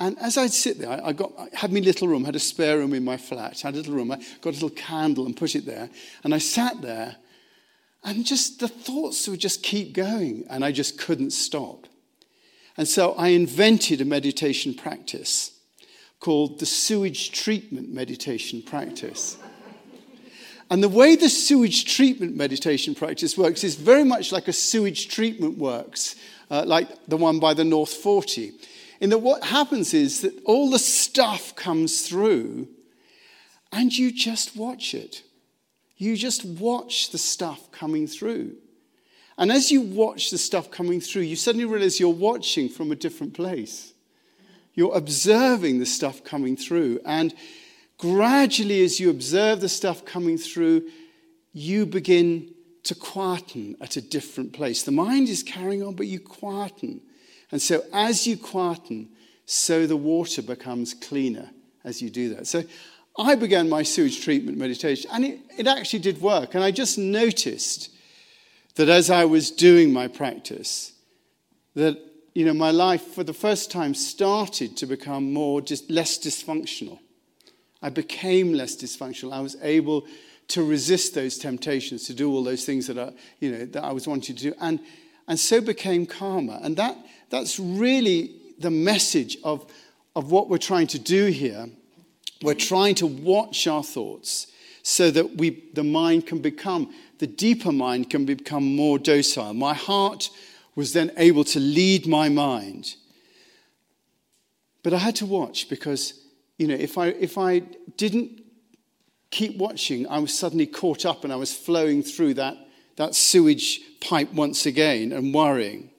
And 0.00 0.18
as 0.18 0.36
I'd 0.36 0.50
sit 0.50 0.80
there, 0.80 0.90
I, 0.90 1.12
got, 1.12 1.32
I 1.38 1.48
had 1.52 1.72
my 1.72 1.78
little 1.78 2.08
room, 2.08 2.24
had 2.24 2.34
a 2.34 2.40
spare 2.40 2.78
room 2.78 2.92
in 2.94 3.04
my 3.04 3.16
flat, 3.16 3.60
had 3.60 3.74
a 3.74 3.76
little 3.76 3.94
room, 3.94 4.10
I 4.10 4.16
got 4.40 4.50
a 4.50 4.58
little 4.58 4.70
candle 4.70 5.24
and 5.24 5.36
put 5.36 5.54
it 5.54 5.64
there. 5.64 5.88
And 6.24 6.34
I 6.34 6.38
sat 6.38 6.82
there, 6.82 7.14
and 8.02 8.26
just 8.26 8.58
the 8.58 8.66
thoughts 8.66 9.28
would 9.28 9.38
just 9.38 9.62
keep 9.62 9.92
going, 9.92 10.46
and 10.50 10.64
I 10.64 10.72
just 10.72 10.98
couldn't 10.98 11.30
stop. 11.30 11.86
And 12.76 12.88
so 12.88 13.12
I 13.12 13.28
invented 13.28 14.00
a 14.00 14.04
meditation 14.04 14.74
practice 14.74 15.52
called 16.18 16.58
the 16.58 16.66
sewage 16.66 17.30
treatment 17.30 17.88
meditation 17.88 18.62
practice. 18.62 19.36
And 20.70 20.82
the 20.82 20.88
way 20.88 21.14
the 21.14 21.28
sewage 21.28 21.84
treatment 21.96 22.36
meditation 22.36 22.96
practice 22.96 23.38
works 23.38 23.62
is 23.62 23.76
very 23.76 24.04
much 24.04 24.32
like 24.32 24.48
a 24.48 24.52
sewage 24.52 25.08
treatment 25.08 25.56
works, 25.56 26.16
uh, 26.50 26.64
like 26.66 26.88
the 27.06 27.16
one 27.16 27.38
by 27.38 27.54
the 27.54 27.64
North 27.64 27.92
40. 27.92 28.52
In 29.00 29.10
that 29.10 29.18
what 29.18 29.44
happens 29.44 29.94
is 29.94 30.22
that 30.22 30.34
all 30.44 30.70
the 30.70 30.78
stuff 30.78 31.54
comes 31.54 32.02
through 32.02 32.68
and 33.72 33.96
you 33.96 34.10
just 34.12 34.56
watch 34.56 34.94
it. 34.94 35.22
You 35.96 36.16
just 36.16 36.44
watch 36.44 37.10
the 37.10 37.18
stuff 37.18 37.70
coming 37.70 38.06
through. 38.06 38.56
And 39.36 39.52
as 39.52 39.70
you 39.70 39.80
watch 39.80 40.30
the 40.30 40.38
stuff 40.38 40.70
coming 40.70 41.00
through, 41.00 41.22
you 41.22 41.36
suddenly 41.36 41.64
realize 41.64 42.00
you're 42.00 42.10
watching 42.10 42.68
from 42.68 42.90
a 42.90 42.96
different 42.96 43.34
place. 43.34 43.92
You're 44.74 44.96
observing 44.96 45.78
the 45.78 45.86
stuff 45.86 46.24
coming 46.24 46.56
through. 46.56 47.00
And 47.04 47.34
gradually, 47.98 48.84
as 48.84 48.98
you 48.98 49.10
observe 49.10 49.60
the 49.60 49.68
stuff 49.68 50.04
coming 50.04 50.38
through, 50.38 50.88
you 51.52 51.86
begin 51.86 52.54
to 52.88 52.94
quieten 52.94 53.76
at 53.82 53.96
a 53.96 54.00
different 54.00 54.54
place. 54.54 54.82
The 54.82 54.92
mind 54.92 55.28
is 55.28 55.42
carrying 55.42 55.82
on, 55.82 55.94
but 55.94 56.06
you 56.06 56.18
quieten. 56.18 57.02
And 57.52 57.60
so, 57.60 57.82
as 57.92 58.26
you 58.26 58.38
quieten, 58.38 59.10
so 59.44 59.86
the 59.86 59.96
water 59.96 60.40
becomes 60.40 60.94
cleaner 60.94 61.50
as 61.84 62.00
you 62.00 62.08
do 62.08 62.34
that. 62.34 62.46
So, 62.46 62.64
I 63.18 63.34
began 63.34 63.68
my 63.68 63.82
sewage 63.82 64.24
treatment 64.24 64.56
meditation, 64.56 65.10
and 65.12 65.22
it, 65.22 65.40
it 65.58 65.66
actually 65.66 65.98
did 65.98 66.22
work. 66.22 66.54
And 66.54 66.64
I 66.64 66.70
just 66.70 66.96
noticed 66.96 67.90
that 68.76 68.88
as 68.88 69.10
I 69.10 69.26
was 69.26 69.50
doing 69.50 69.92
my 69.92 70.08
practice, 70.08 70.92
that 71.74 71.98
you 72.34 72.46
know, 72.46 72.54
my 72.54 72.70
life 72.70 73.02
for 73.02 73.24
the 73.24 73.34
first 73.34 73.70
time 73.70 73.92
started 73.94 74.78
to 74.78 74.86
become 74.86 75.30
more 75.32 75.60
just 75.60 75.90
less 75.90 76.18
dysfunctional. 76.18 77.00
I 77.82 77.90
became 77.90 78.54
less 78.54 78.76
dysfunctional. 78.76 79.34
I 79.34 79.40
was 79.40 79.56
able 79.60 80.06
to 80.48 80.64
resist 80.64 81.14
those 81.14 81.38
temptations 81.38 82.06
to 82.06 82.14
do 82.14 82.30
all 82.32 82.42
those 82.42 82.64
things 82.64 82.86
that 82.86 82.98
I, 82.98 83.12
you 83.38 83.52
know, 83.52 83.64
that 83.66 83.84
I 83.84 83.92
was 83.92 84.08
wanting 84.08 84.34
to 84.36 84.50
do, 84.50 84.54
and, 84.60 84.80
and 85.26 85.38
so 85.38 85.60
became 85.60 86.06
calmer. 86.06 86.58
And 86.62 86.76
that, 86.76 86.96
that's 87.30 87.60
really 87.60 88.34
the 88.58 88.70
message 88.70 89.36
of, 89.44 89.70
of 90.16 90.30
what 90.30 90.48
we're 90.48 90.58
trying 90.58 90.86
to 90.88 90.98
do 90.98 91.26
here. 91.26 91.68
We're 92.42 92.54
trying 92.54 92.94
to 92.96 93.06
watch 93.06 93.66
our 93.66 93.82
thoughts 93.82 94.46
so 94.82 95.10
that 95.10 95.36
we, 95.36 95.64
the 95.74 95.84
mind 95.84 96.26
can 96.26 96.38
become, 96.38 96.94
the 97.18 97.26
deeper 97.26 97.72
mind 97.72 98.08
can 98.08 98.24
become 98.24 98.74
more 98.74 98.98
docile. 98.98 99.52
My 99.52 99.74
heart 99.74 100.30
was 100.74 100.92
then 100.92 101.12
able 101.16 101.44
to 101.44 101.60
lead 101.60 102.06
my 102.06 102.28
mind. 102.28 102.94
But 104.82 104.94
I 104.94 104.98
had 104.98 105.16
to 105.16 105.26
watch 105.26 105.68
because, 105.68 106.14
you 106.56 106.68
know, 106.68 106.74
if 106.74 106.96
I, 106.96 107.08
if 107.08 107.36
I 107.36 107.58
didn't 107.96 108.40
keep 109.30 109.56
watching, 109.56 110.06
I 110.08 110.18
was 110.18 110.36
suddenly 110.36 110.66
caught 110.66 111.04
up 111.04 111.24
and 111.24 111.32
I 111.32 111.36
was 111.36 111.52
flowing 111.54 112.02
through 112.02 112.34
that, 112.34 112.56
that 112.96 113.14
sewage 113.14 113.80
pipe 114.00 114.32
once 114.32 114.66
again 114.66 115.12
and 115.12 115.34
worrying. 115.34 115.90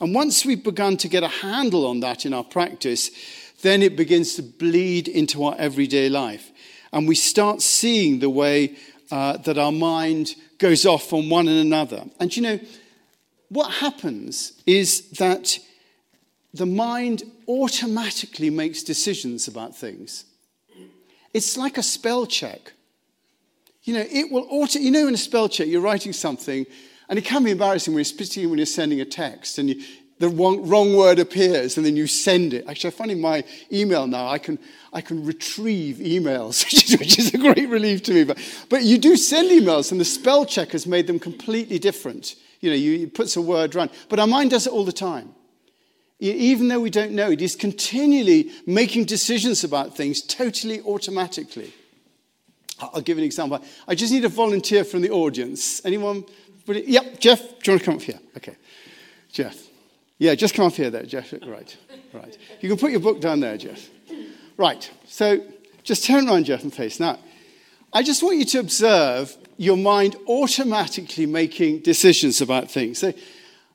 And 0.00 0.14
once 0.14 0.44
we've 0.44 0.62
begun 0.62 0.96
to 0.98 1.08
get 1.08 1.22
a 1.22 1.28
handle 1.28 1.86
on 1.86 2.00
that 2.00 2.26
in 2.26 2.34
our 2.34 2.44
practice, 2.44 3.10
then 3.62 3.82
it 3.82 3.96
begins 3.96 4.34
to 4.34 4.42
bleed 4.42 5.08
into 5.08 5.44
our 5.44 5.54
everyday 5.58 6.08
life. 6.08 6.50
And 6.92 7.06
we 7.06 7.14
start 7.14 7.62
seeing 7.62 8.18
the 8.18 8.30
way 8.30 8.76
uh, 9.10 9.36
that 9.38 9.58
our 9.58 9.72
mind 9.72 10.34
goes 10.58 10.84
off 10.86 11.12
on 11.12 11.28
one 11.28 11.48
and 11.48 11.58
another. 11.58 12.04
And 12.18 12.36
you 12.36 12.42
know, 12.42 12.60
what 13.48 13.70
happens 13.70 14.60
is 14.66 15.10
that 15.12 15.58
the 16.54 16.66
mind 16.66 17.22
automatically 17.48 18.50
makes 18.50 18.82
decisions 18.82 19.48
about 19.48 19.76
things. 19.76 20.24
It's 21.32 21.56
like 21.56 21.78
a 21.78 21.82
spell 21.82 22.26
check. 22.26 22.72
You 23.84 23.94
know, 23.94 24.04
it 24.08 24.30
will 24.30 24.46
auto, 24.48 24.78
you 24.78 24.90
know, 24.90 25.08
in 25.08 25.14
a 25.14 25.18
spell 25.18 25.48
check, 25.48 25.66
you're 25.66 25.80
writing 25.80 26.12
something, 26.12 26.66
and 27.08 27.18
it 27.18 27.24
can 27.24 27.42
be 27.42 27.50
embarrassing 27.50 27.92
when 27.92 27.98
you're, 27.98 28.02
especially 28.02 28.46
when 28.46 28.58
you're 28.58 28.66
sending 28.66 29.00
a 29.00 29.04
text 29.04 29.58
and 29.58 29.70
you, 29.70 29.82
the 30.18 30.28
wrong, 30.28 30.68
wrong, 30.68 30.94
word 30.94 31.18
appears 31.18 31.76
and 31.76 31.84
then 31.84 31.96
you 31.96 32.06
send 32.06 32.54
it. 32.54 32.64
Actually, 32.68 32.88
I 32.88 32.90
find 32.92 33.10
in 33.10 33.20
my 33.20 33.42
email 33.72 34.06
now, 34.06 34.28
I 34.28 34.38
can, 34.38 34.56
I 34.92 35.00
can 35.00 35.26
retrieve 35.26 35.96
emails, 35.96 36.64
which 36.98 37.18
is, 37.18 37.34
a 37.34 37.38
great 37.38 37.68
relief 37.68 38.04
to 38.04 38.14
me. 38.14 38.22
But, 38.22 38.38
but 38.68 38.84
you 38.84 38.98
do 38.98 39.16
send 39.16 39.50
emails, 39.50 39.90
and 39.90 40.00
the 40.00 40.04
spell 40.04 40.46
check 40.46 40.70
has 40.70 40.86
made 40.86 41.08
them 41.08 41.18
completely 41.18 41.80
different. 41.80 42.36
You 42.60 42.70
know, 42.70 42.76
you, 42.76 43.02
it 43.02 43.14
puts 43.14 43.34
a 43.34 43.40
word 43.40 43.74
around. 43.74 43.90
But 44.08 44.20
our 44.20 44.28
mind 44.28 44.50
does 44.50 44.68
it 44.68 44.72
all 44.72 44.84
the 44.84 44.92
time. 44.92 45.34
Even 46.22 46.68
though 46.68 46.78
we 46.78 46.90
don't 46.90 47.12
know, 47.12 47.32
it 47.32 47.42
is 47.42 47.56
continually 47.56 48.52
making 48.64 49.06
decisions 49.06 49.64
about 49.64 49.96
things 49.96 50.22
totally 50.22 50.80
automatically. 50.82 51.72
I'll 52.78 53.00
give 53.00 53.18
an 53.18 53.24
example. 53.24 53.60
I 53.88 53.96
just 53.96 54.12
need 54.12 54.24
a 54.24 54.28
volunteer 54.28 54.84
from 54.84 55.02
the 55.02 55.10
audience. 55.10 55.84
Anyone? 55.84 56.24
Yep, 56.66 57.18
Jeff, 57.18 57.40
do 57.40 57.46
you 57.64 57.72
want 57.72 57.80
to 57.80 57.84
come 57.84 57.96
up 57.96 58.02
here? 58.02 58.20
Okay. 58.36 58.54
Jeff. 59.32 59.56
Yeah, 60.18 60.36
just 60.36 60.54
come 60.54 60.66
up 60.66 60.74
here 60.74 60.90
there, 60.90 61.02
Jeff. 61.02 61.32
Right, 61.32 61.76
right. 62.12 62.38
You 62.60 62.68
can 62.68 62.78
put 62.78 62.92
your 62.92 63.00
book 63.00 63.20
down 63.20 63.40
there, 63.40 63.56
Jeff. 63.56 63.90
Right, 64.56 64.88
so 65.06 65.40
just 65.82 66.04
turn 66.04 66.28
around, 66.28 66.44
Jeff, 66.44 66.62
and 66.62 66.72
face. 66.72 67.00
Now, 67.00 67.18
I 67.92 68.04
just 68.04 68.22
want 68.22 68.38
you 68.38 68.44
to 68.44 68.60
observe 68.60 69.36
your 69.56 69.76
mind 69.76 70.14
automatically 70.28 71.26
making 71.26 71.80
decisions 71.80 72.40
about 72.40 72.70
things. 72.70 72.98
So 72.98 73.12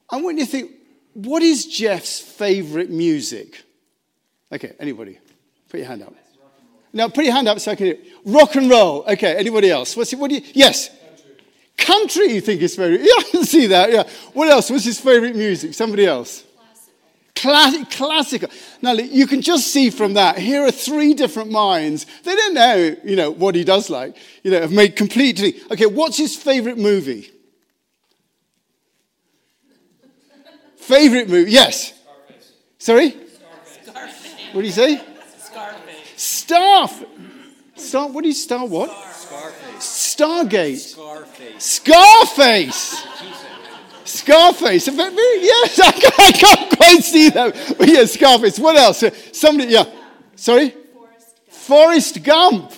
I 0.09 0.21
want 0.21 0.37
you 0.37 0.45
to 0.45 0.51
think, 0.51 0.71
what 1.17 1.41
is 1.41 1.65
Jeff's 1.65 2.19
favorite 2.19 2.91
music? 2.91 3.63
Okay, 4.51 4.73
anybody? 4.79 5.17
Put 5.67 5.79
your 5.79 5.87
hand 5.87 6.03
up. 6.03 6.13
Now, 6.93 7.09
put 7.09 7.25
your 7.25 7.33
hand 7.33 7.47
up 7.47 7.59
so 7.59 7.71
I 7.71 7.75
can 7.75 7.87
hear. 7.87 7.97
Rock 8.23 8.55
and 8.55 8.69
roll. 8.69 9.03
Okay, 9.07 9.35
anybody 9.35 9.71
else? 9.71 9.97
What's 9.97 10.13
it, 10.13 10.19
what 10.19 10.29
do 10.29 10.35
you, 10.35 10.41
yes? 10.53 10.89
Country. 11.75 12.25
Country, 12.25 12.33
you 12.35 12.41
think 12.41 12.61
is 12.61 12.75
favorite? 12.75 13.01
Yeah, 13.01 13.13
I 13.17 13.23
can 13.31 13.45
see 13.45 13.65
that, 13.67 13.91
yeah. 13.91 14.03
What 14.33 14.47
else? 14.47 14.69
What's 14.69 14.85
his 14.85 14.99
favorite 14.99 15.35
music? 15.35 15.73
Somebody 15.73 16.05
else? 16.05 16.43
Classical. 17.33 17.85
classical. 17.85 18.49
Now, 18.83 18.93
you 18.93 19.25
can 19.25 19.41
just 19.41 19.67
see 19.67 19.89
from 19.89 20.13
that, 20.13 20.37
here 20.37 20.63
are 20.63 20.71
three 20.71 21.15
different 21.15 21.49
minds. 21.49 22.05
They 22.23 22.35
don't 22.35 22.53
know, 22.53 22.95
you 23.03 23.15
know, 23.15 23.31
what 23.31 23.55
he 23.55 23.63
does 23.63 23.89
like. 23.89 24.15
You 24.43 24.51
know, 24.51 24.61
have 24.61 24.71
made 24.71 24.95
completely. 24.95 25.61
Okay, 25.71 25.87
what's 25.87 26.17
his 26.17 26.35
favorite 26.35 26.77
movie? 26.77 27.31
Favorite 30.87 31.29
movie? 31.29 31.51
Yes. 31.51 31.93
Scarface. 31.93 32.53
Sorry? 32.79 33.09
Scarface. 33.83 34.53
What 34.53 34.61
do 34.61 34.67
you 34.67 34.73
say? 34.73 35.01
Scarface. 35.37 36.13
Staff. 36.15 37.03
Star, 37.75 38.09
what 38.09 38.25
is 38.25 38.41
Star 38.41 38.65
what? 38.65 38.89
Scarface. 39.13 40.15
Stargate. 40.15 40.77
Scarface. 41.59 41.59
Scarface. 41.59 43.05
Scarface. 44.05 44.87
Yes, 44.87 45.79
I 45.83 45.91
can't, 45.91 46.19
I 46.19 46.31
can't 46.31 46.77
quite 46.77 47.03
see 47.03 47.29
that. 47.29 47.75
But 47.77 47.87
yeah, 47.89 48.05
Scarface. 48.05 48.57
What 48.57 48.77
else? 48.77 49.03
Uh, 49.03 49.11
somebody, 49.31 49.73
yeah. 49.73 49.85
Sorry? 50.35 50.73
Forrest 51.49 52.23
Gump. 52.23 52.71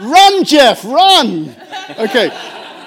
Run, 0.00 0.44
Jeff, 0.44 0.84
run. 0.84 1.54
Okay. 1.98 2.30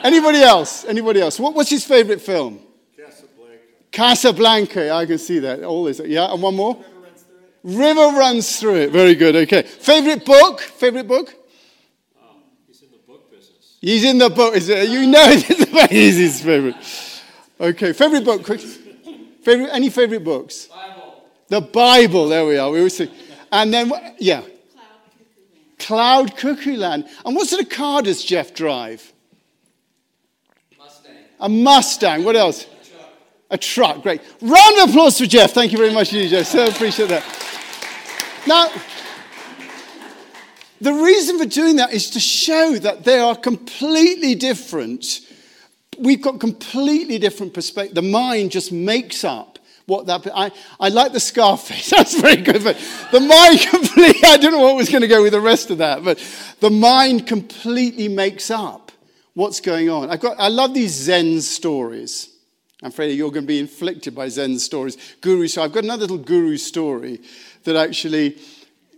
Anybody 0.03 0.39
else? 0.39 0.83
Anybody 0.83 1.21
else? 1.21 1.39
What, 1.39 1.55
what's 1.55 1.69
his 1.69 1.85
favorite 1.85 2.21
film? 2.21 2.59
Casablanca. 3.93 4.91
I 4.91 5.05
can 5.05 5.19
see 5.19 5.39
that. 5.39 5.59
All 5.63 5.77
Always. 5.77 6.00
Yeah, 6.00 6.33
and 6.33 6.41
one 6.41 6.55
more? 6.55 6.83
River 7.63 8.17
runs 8.17 8.59
through 8.59 8.75
it. 8.75 8.89
Very 8.91 9.15
good. 9.15 9.35
Okay. 9.35 9.62
Favorite 9.62 10.25
book? 10.25 10.59
Favorite 10.59 11.07
book? 11.07 11.33
He's 12.67 12.81
in 12.81 12.91
the 12.91 12.97
book 13.07 13.31
business. 13.31 13.77
He's 13.79 14.03
in 14.03 14.17
the 14.17 14.29
book. 14.29 14.55
Is 14.55 14.67
it? 14.67 14.89
You 14.89 15.07
know 15.07 15.29
he's 15.89 16.17
his 16.17 16.41
favorite. 16.41 16.75
Okay. 17.62 17.93
Favorite 17.93 18.25
book? 18.25 18.43
Quick. 18.43 18.62
Favorite? 19.43 19.69
Any 19.71 19.89
favorite 19.89 20.23
books? 20.23 20.65
Bible. 20.65 21.23
The 21.47 21.62
Bible. 21.62 22.27
There 22.27 22.45
we 22.45 22.57
are. 22.57 22.71
We 22.71 22.79
always 22.79 22.97
say. 22.97 23.09
And 23.51 23.71
then 23.71 23.91
yeah. 24.17 24.41
Cloud 25.77 26.35
Cuckoo 26.35 26.77
Land. 26.77 27.07
And 27.25 27.35
what 27.35 27.47
sort 27.47 27.62
of 27.62 27.69
car 27.69 28.01
does 28.01 28.23
Jeff 28.23 28.53
drive? 28.55 29.13
Mustang. 30.77 31.15
A 31.39 31.50
Mustang. 31.50 32.23
What 32.23 32.35
else? 32.35 32.65
A 33.53 33.57
truck. 33.57 34.01
Great. 34.01 34.19
Round 34.41 34.79
of 34.79 34.89
applause 34.89 35.19
for 35.19 35.27
Jeff. 35.27 35.51
Thank 35.51 35.72
you 35.72 35.77
very 35.77 35.93
much, 35.93 36.12
you, 36.12 36.27
Jeff. 36.27 36.48
So 36.48 36.65
appreciate 36.65 37.10
that. 37.10 37.24
Now, 38.48 38.72
the 40.81 40.91
reason 40.91 41.38
for 41.38 41.45
doing 41.45 41.75
that 41.75 41.93
is 41.93 42.10
to 42.10 42.19
show 42.19 42.77
that 42.79 43.03
they 43.03 43.19
are 43.19 43.36
completely 43.36 44.33
different. 44.33 45.22
We've 46.00 46.20
got 46.20 46.39
completely 46.39 47.20
different 47.20 47.53
perspective. 47.53 47.94
The 47.94 48.01
mind 48.01 48.50
just 48.50 48.72
makes 48.72 49.24
up 49.24 49.59
what 49.85 50.07
that. 50.07 50.27
I, 50.33 50.50
I 50.79 50.89
like 50.89 51.13
the 51.13 51.20
Scarface. 51.20 51.89
That's 51.96 52.20
very 52.20 52.37
good. 52.37 52.63
But 52.63 52.81
the 53.11 53.20
mind 53.20 53.59
completely. 53.70 54.27
I 54.27 54.37
don't 54.37 54.51
know 54.51 54.61
what 54.61 54.75
was 54.75 54.89
going 54.89 55.03
to 55.03 55.07
go 55.07 55.22
with 55.22 55.33
the 55.33 55.42
rest 55.42 55.70
of 55.70 55.77
that, 55.77 56.03
but 56.03 56.18
the 56.59 56.72
mind 56.72 57.27
completely 57.27 58.07
makes 58.07 58.50
up 58.50 58.92
what's 59.35 59.61
going 59.61 59.92
on. 59.92 60.09
I've 60.09 60.22
got. 60.22 60.39
I 60.39 60.48
love 60.48 60.74
these 60.74 60.94
Zen 60.94 61.39
stories. 61.42 62.32
I'm 62.83 62.89
afraid 62.89 63.17
you're 63.17 63.31
going 63.31 63.46
to 63.46 63.48
be 63.48 63.59
inflicted 63.59 64.13
by 64.13 64.27
Zen 64.27 64.59
stories. 64.59 64.98
Guru. 65.22 65.48
So 65.48 65.63
I've 65.63 65.72
got 65.72 65.85
another 65.85 66.01
little 66.01 66.17
guru 66.17 66.57
story 66.57 67.22
that 67.63 67.77
actually 67.77 68.37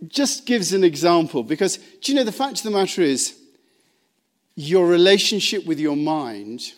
just 0.08 0.44
gives 0.44 0.72
an 0.72 0.82
example. 0.82 1.44
Because, 1.44 1.76
do 1.76 2.10
you 2.10 2.18
know, 2.18 2.24
the 2.24 2.32
fact 2.32 2.58
of 2.58 2.62
the 2.64 2.72
matter 2.72 3.00
is, 3.00 3.38
your 4.56 4.88
relationship 4.88 5.66
with 5.66 5.78
your 5.78 5.94
mind 5.94 6.72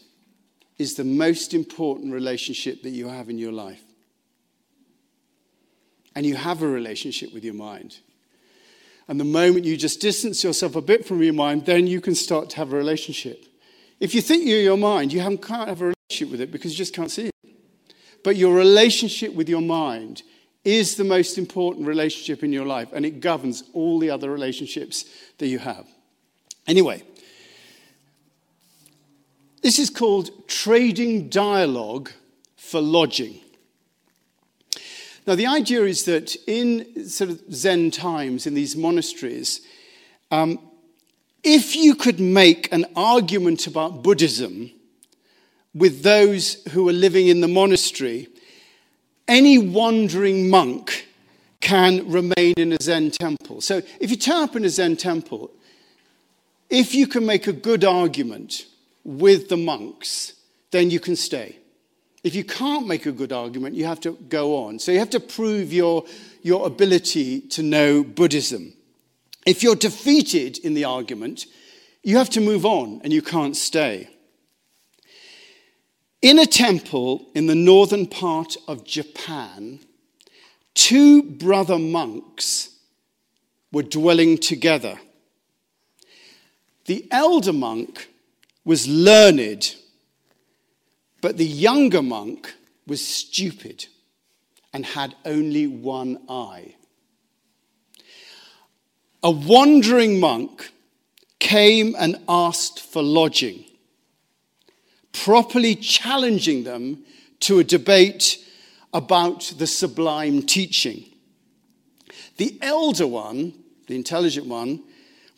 is 0.77 0.94
the 0.94 1.05
most 1.05 1.55
important 1.55 2.12
relationship 2.12 2.83
that 2.83 2.90
you 2.90 3.09
have 3.09 3.31
in 3.31 3.38
your 3.38 3.53
life. 3.53 3.83
And 6.14 6.27
you 6.27 6.37
have 6.37 6.61
a 6.62 6.68
relationship 6.68 7.33
with 7.33 7.42
your 7.42 7.55
mind. 7.55 8.01
And 9.07 9.18
the 9.18 9.25
moment 9.25 9.64
you 9.64 9.79
just 9.79 10.03
distance 10.03 10.44
yourself 10.44 10.77
a 10.77 10.83
bit 10.83 11.07
from 11.07 11.23
your 11.23 11.33
mind, 11.33 11.64
then 11.64 11.87
you 11.87 12.03
can 12.03 12.14
start 12.14 12.51
to 12.51 12.57
have 12.57 12.75
a 12.75 12.77
relationship. 12.77 13.47
If 13.99 14.14
you 14.14 14.21
think 14.21 14.44
you're 14.44 14.61
your 14.61 14.77
mind, 14.77 15.12
you 15.12 15.21
can't 15.38 15.68
have 15.68 15.81
a 15.81 15.94
relationship 16.21 16.31
with 16.31 16.41
it 16.41 16.53
because 16.53 16.73
you 16.73 16.79
just 16.79 16.95
can't 16.95 17.11
see 17.11 17.27
it. 17.27 17.35
But 18.25 18.37
your 18.37 18.55
relationship 18.55 19.35
with 19.35 19.49
your 19.49 19.61
mind 19.61 20.23
is 20.65 20.97
the 20.97 21.05
most 21.05 21.39
important 21.39 21.87
relationship 21.87 22.43
in 22.43 22.53
your 22.53 22.67
life, 22.67 22.89
and 22.93 23.07
it 23.07 23.21
governs 23.21 23.63
all 23.73 23.99
the 23.99 24.11
other 24.11 24.31
relationships 24.31 25.05
that 25.39 25.47
you 25.47 25.59
have. 25.59 25.87
Anyway, 26.67 27.03
this 29.63 29.79
is 29.79 29.91
called 29.91 30.31
trading 30.49 31.29
dialogue 31.29 32.11
for 32.57 32.81
lodging. 32.81 33.41
Now, 35.27 35.37
the 35.37 35.47
idea 35.47 35.85
is 35.85 36.05
that 36.05 36.37
in 36.47 37.09
sort 37.09 37.31
of 37.31 37.41
Zen 37.53 37.91
times, 37.91 38.47
in 38.47 38.55
these 38.55 38.77
monasteries, 38.77 39.61
um, 40.31 40.59
if 41.45 41.77
you 41.77 41.95
could 41.95 42.19
make 42.19 42.73
an 42.73 42.85
argument 42.97 43.67
about 43.67 44.03
Buddhism 44.03 44.71
with 45.79 46.03
those 46.03 46.62
who 46.71 46.88
are 46.88 46.93
living 46.93 47.29
in 47.29 47.41
the 47.41 47.49
monastery, 47.49 48.29
any 49.27 49.59
wandering 49.59 50.51
monk 50.51 51.07
can 51.61 52.11
remain 52.11 52.55
in 52.57 52.73
a 52.73 52.79
Zen 52.81 53.11
temple. 53.11 53.61
So 53.61 53.83
if 54.01 54.11
you 54.11 54.17
turn 54.17 54.43
up 54.43 54.57
in 54.57 54.64
a 54.64 54.69
Zen 54.69 54.97
temple, 54.97 55.51
if 56.71 56.95
you 56.95 57.07
can 57.07 57.25
make 57.25 57.47
a 57.47 57.53
good 57.53 57.85
argument 57.85 58.67
with 59.05 59.49
the 59.49 59.57
monks, 59.57 60.35
then 60.71 60.91
you 60.91 61.01
can 61.01 61.17
stay. 61.17 61.57
If 62.25 62.35
you 62.35 62.45
can't 62.45 62.87
make 62.87 63.07
a 63.07 63.12
good 63.12 63.33
argument, 63.33 63.75
you 63.75 63.87
have 63.87 64.01
to 64.01 64.12
go 64.29 64.64
on. 64.64 64.79
So 64.79 64.93
you 64.93 64.99
have 64.99 65.11
to 65.11 65.21
prove 65.21 65.73
your, 65.73 66.05
your 66.43 66.67
ability 66.67 67.41
to 67.43 67.62
know 67.62 68.03
Buddhism. 68.03 68.75
If 69.47 69.62
you're 69.62 69.77
defeated 69.77 70.59
in 70.59 70.75
the 70.75 70.85
argument, 70.85 71.47
you 72.03 72.19
have 72.19 72.31
to 72.31 72.41
move 72.41 72.67
on 72.67 73.01
and 73.03 73.12
you 73.12 73.23
can't 73.23 73.57
stay. 73.57 74.11
In 76.21 76.41
a 76.41 76.47
temple 76.47 77.27
in 77.35 77.47
the 77.47 77.55
northern 77.55 78.07
part 78.07 78.57
of 78.67 78.85
Japan, 78.85 79.79
two 80.75 81.23
brother 81.23 81.79
monks 81.79 82.71
were 83.71 83.85
dwelling 83.85 84.37
together. 84.37 84.99
The 86.87 87.07
elder 87.13 87.53
monk 87.53 88.09
was 88.65 88.89
learned, 88.89 89.77
but 91.21 91.37
the 91.37 91.47
younger 91.47 92.03
monk 92.03 92.53
was 92.85 93.07
stupid 93.07 93.87
and 94.73 94.85
had 94.85 95.15
only 95.25 95.69
one 95.69 96.19
eye. 96.29 96.75
A 99.23 99.31
wandering 99.31 100.19
monk 100.19 100.73
came 101.39 101.95
and 101.97 102.17
asked 102.29 102.81
for 102.81 103.03
lodging 103.03 103.68
properly 105.12 105.75
challenging 105.75 106.64
them 106.64 107.05
to 107.40 107.59
a 107.59 107.64
debate 107.64 108.44
about 108.92 109.53
the 109.59 109.66
sublime 109.66 110.42
teaching. 110.42 111.05
The 112.37 112.59
elder 112.62 113.07
one, 113.07 113.53
the 113.87 113.97
intelligent 113.97 114.47
one, 114.47 114.83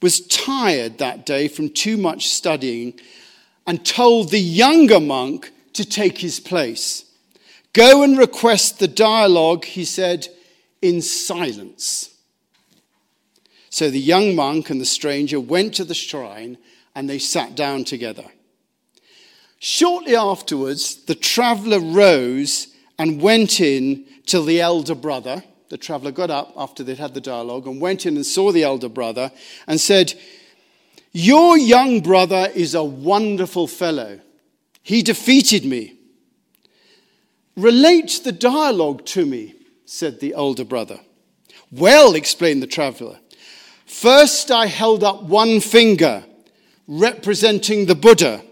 was 0.03 0.27
tired 0.27 0.99
that 0.99 1.27
day 1.27 1.49
from 1.49 1.71
too 1.71 1.97
much 1.97 2.29
studying 2.29 2.99
and 3.67 3.85
told 3.85 4.31
the 4.31 4.41
younger 4.41 5.01
monk 5.01 5.51
to 5.75 5.85
take 5.85 6.19
his 6.19 6.41
place. 6.41 7.05
Go 7.73 8.03
and 8.03 8.19
request 8.19 8.79
the 8.79 8.89
dialogue, 8.89 9.65
he 9.65 9.85
said, 9.85 10.29
in 10.83 11.03
silence. 11.03 12.15
So 13.69 13.91
the 13.91 14.01
young 14.01 14.35
monk 14.35 14.71
and 14.71 14.81
the 14.81 14.87
stranger 14.87 15.39
went 15.39 15.75
to 15.75 15.85
the 15.85 15.95
shrine 15.95 16.59
and 16.95 17.09
they 17.09 17.19
sat 17.19 17.55
down 17.55 17.85
together. 17.85 18.25
Shortly 19.61 20.17
afterwards, 20.17 21.05
the 21.05 21.15
traveller 21.15 21.81
rose 21.81 22.69
and 22.99 23.21
went 23.21 23.61
in 23.61 24.07
till 24.25 24.45
the 24.45 24.59
elder 24.61 24.95
brother. 24.95 25.45
The 25.69 25.77
traveller 25.77 26.13
got 26.13 26.31
up 26.31 26.55
after 26.57 26.83
they'd 26.83 26.99
had 26.99 27.13
the 27.13 27.21
dialogue 27.21 27.67
and 27.67 27.79
went 27.79 28.07
in 28.07 28.17
and 28.17 28.25
saw 28.25 28.53
the 28.53 28.65
elder 28.65 28.89
brother 28.89 29.31
and 29.67 29.79
said, 29.79 30.15
Your 31.13 31.59
young 31.59 32.01
brother 32.01 32.49
is 32.55 32.75
a 32.75 32.83
wonderful 32.83 33.67
fellow. 33.67 34.21
He 34.83 35.03
defeated 35.03 35.67
me. 35.67 35.95
Relate 37.55 38.23
the 38.25 38.33
dialogue 38.33 39.05
to 39.07 39.27
me, 39.27 39.57
said 39.85 40.21
the 40.21 40.33
older 40.33 40.65
brother. 40.65 41.01
Well, 41.71 42.15
explained 42.15 42.63
the 42.63 42.67
traveler. 42.67 43.19
First, 43.85 44.51
I 44.51 44.67
held 44.67 45.05
up 45.05 45.25
one 45.25 45.61
finger, 45.61 46.25
representing 46.89 47.85
the 47.85 47.95
Buddha, 47.95 48.43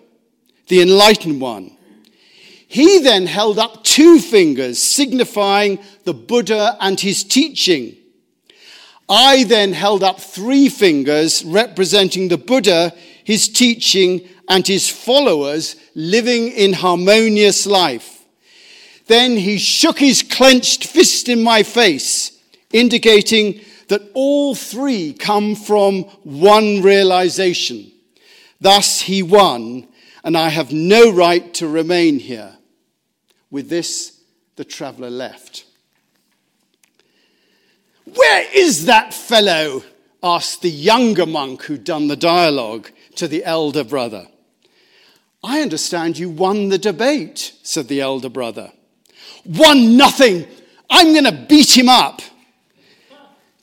the 0.68 0.80
enlightened 0.82 1.40
one. 1.40 1.72
He 2.68 2.98
then 2.98 3.26
held 3.26 3.58
up 3.58 3.82
two 3.82 4.20
fingers, 4.20 4.82
signifying 4.82 5.78
the 6.04 6.14
Buddha 6.14 6.76
and 6.80 7.00
his 7.00 7.24
teaching. 7.24 7.96
I 9.08 9.44
then 9.44 9.72
held 9.72 10.04
up 10.04 10.20
three 10.20 10.68
fingers, 10.68 11.42
representing 11.42 12.28
the 12.28 12.36
Buddha, 12.36 12.92
his 13.24 13.48
teaching, 13.48 14.28
and 14.48 14.66
his 14.66 14.90
followers 14.90 15.76
living 15.94 16.48
in 16.48 16.74
harmonious 16.74 17.66
life. 17.66 18.24
Then 19.06 19.38
he 19.38 19.56
shook 19.56 19.98
his 19.98 20.22
clenched 20.22 20.86
fist 20.86 21.30
in 21.30 21.42
my 21.42 21.62
face, 21.62 22.38
indicating 22.70 23.62
that 23.88 24.02
all 24.12 24.54
three 24.54 25.14
come 25.14 25.54
from 25.54 26.02
one 26.22 26.82
realization. 26.82 27.90
Thus 28.60 29.00
he 29.00 29.22
won, 29.22 29.87
and 30.24 30.36
I 30.36 30.48
have 30.48 30.72
no 30.72 31.10
right 31.10 31.52
to 31.54 31.68
remain 31.68 32.18
here. 32.18 32.56
With 33.50 33.68
this, 33.68 34.20
the 34.56 34.64
traveler 34.64 35.10
left. 35.10 35.64
Where 38.14 38.44
is 38.54 38.86
that 38.86 39.14
fellow? 39.14 39.82
asked 40.22 40.62
the 40.62 40.70
younger 40.70 41.26
monk 41.26 41.62
who'd 41.62 41.84
done 41.84 42.08
the 42.08 42.16
dialogue 42.16 42.90
to 43.14 43.28
the 43.28 43.44
elder 43.44 43.84
brother. 43.84 44.26
I 45.44 45.60
understand 45.60 46.18
you 46.18 46.28
won 46.28 46.68
the 46.68 46.78
debate, 46.78 47.54
said 47.62 47.86
the 47.86 48.00
elder 48.00 48.28
brother. 48.28 48.72
Won 49.44 49.96
nothing! 49.96 50.46
I'm 50.90 51.12
going 51.12 51.24
to 51.24 51.46
beat 51.48 51.76
him 51.76 51.88
up. 51.88 52.20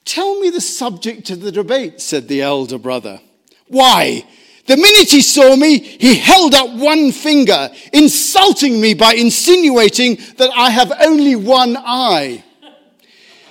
Tell 0.05 0.39
me 0.39 0.49
the 0.49 0.61
subject 0.61 1.29
of 1.31 1.41
the 1.41 1.51
debate, 1.51 1.99
said 1.99 2.27
the 2.27 2.41
elder 2.41 2.77
brother. 2.77 3.19
Why? 3.67 4.25
The 4.65 4.78
minute 4.78 5.12
he 5.12 5.21
saw 5.21 5.56
me, 5.56 5.78
he 5.78 6.15
held 6.15 6.56
up 6.56 6.71
one 6.71 7.12
finger, 7.12 7.69
insulting 7.93 8.82
me 8.82 8.95
by 8.95 9.13
insinuating 9.13 10.17
that 10.38 10.49
I 10.56 10.71
have 10.71 10.91
only 11.01 11.36
one 11.36 11.78
eye. 11.78 12.43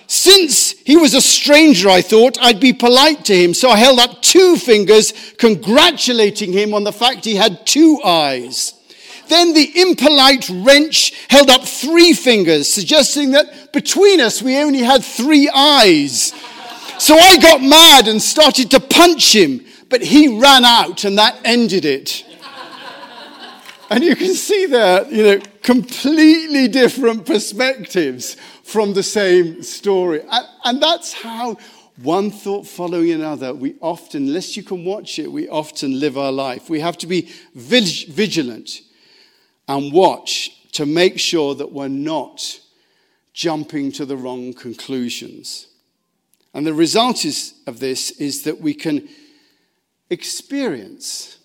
Since 0.07 0.73
he 0.85 0.97
was 0.97 1.15
a 1.15 1.21
stranger, 1.21 1.89
I 1.89 2.03
thought 2.03 2.39
I'd 2.41 2.61
be 2.61 2.73
polite 2.73 3.25
to 3.27 3.35
him, 3.35 3.55
so 3.55 3.71
I 3.71 3.77
held 3.77 4.01
up 4.01 4.23
two 4.23 4.57
fingers, 4.57 5.13
congratulating 5.39 6.53
him 6.53 6.75
on 6.75 6.85
the 6.85 6.93
fact 6.93 7.25
he 7.25 7.37
had 7.37 7.67
two 7.67 8.01
eyes. 8.05 8.75
Then 9.29 9.55
the 9.55 9.81
impolite 9.81 10.51
wrench 10.51 11.13
held 11.31 11.49
up 11.49 11.63
three 11.63 12.13
fingers, 12.13 12.69
suggesting 12.69 13.31
that 13.31 13.73
between 13.73 14.21
us 14.21 14.43
we 14.43 14.59
only 14.59 14.81
had 14.81 15.03
three 15.03 15.49
eyes. 15.49 16.35
So 16.99 17.17
I 17.17 17.39
got 17.39 17.63
mad 17.63 18.07
and 18.07 18.21
started 18.21 18.71
to 18.73 18.81
punch 18.81 19.35
him, 19.35 19.64
but 19.89 20.03
he 20.03 20.39
ran 20.39 20.65
out 20.65 21.05
and 21.05 21.19
that 21.19 21.39
ended 21.45 21.85
it. 21.85 22.25
And 23.91 24.03
you 24.03 24.17
can 24.17 24.35
see 24.35 24.67
there, 24.67 25.07
you 25.09 25.23
know, 25.23 25.41
completely 25.63 26.69
different 26.69 27.27
perspectives 27.27 28.37
from 28.63 28.95
the 28.95 29.03
same 29.03 29.63
story. 29.63 30.23
And, 30.23 30.47
and 30.65 30.83
that's 30.83 31.13
how 31.13 31.59
one 32.03 32.31
thought 32.31 32.67
following 32.67 33.13
another, 33.13 33.55
we 33.55 33.77
often, 33.81 34.27
unless 34.27 34.57
you 34.57 34.63
can 34.63 34.85
watch 34.85 35.19
it, 35.19 35.31
we 35.31 35.49
often 35.49 36.01
live 36.01 36.19
our 36.19 36.33
life. 36.33 36.69
We 36.69 36.81
have 36.81 36.99
to 36.99 37.07
be 37.07 37.31
vigilant 37.55 38.81
and 39.69 39.93
watch 39.93 40.51
to 40.73 40.87
make 40.87 41.21
sure 41.21 41.55
that 41.55 41.71
we're 41.71 41.89
not 41.89 42.59
jumping 43.33 43.93
to 43.93 44.05
the 44.05 44.17
wrong 44.17 44.55
conclusions. 44.55 45.69
And 46.53 46.67
the 46.67 46.75
result 46.75 47.25
is, 47.25 47.55
of 47.67 47.81
this 47.81 48.13
is 48.13 48.43
that 48.43 48.61
we 48.61 48.75
can 48.75 49.09
experience 50.11 51.39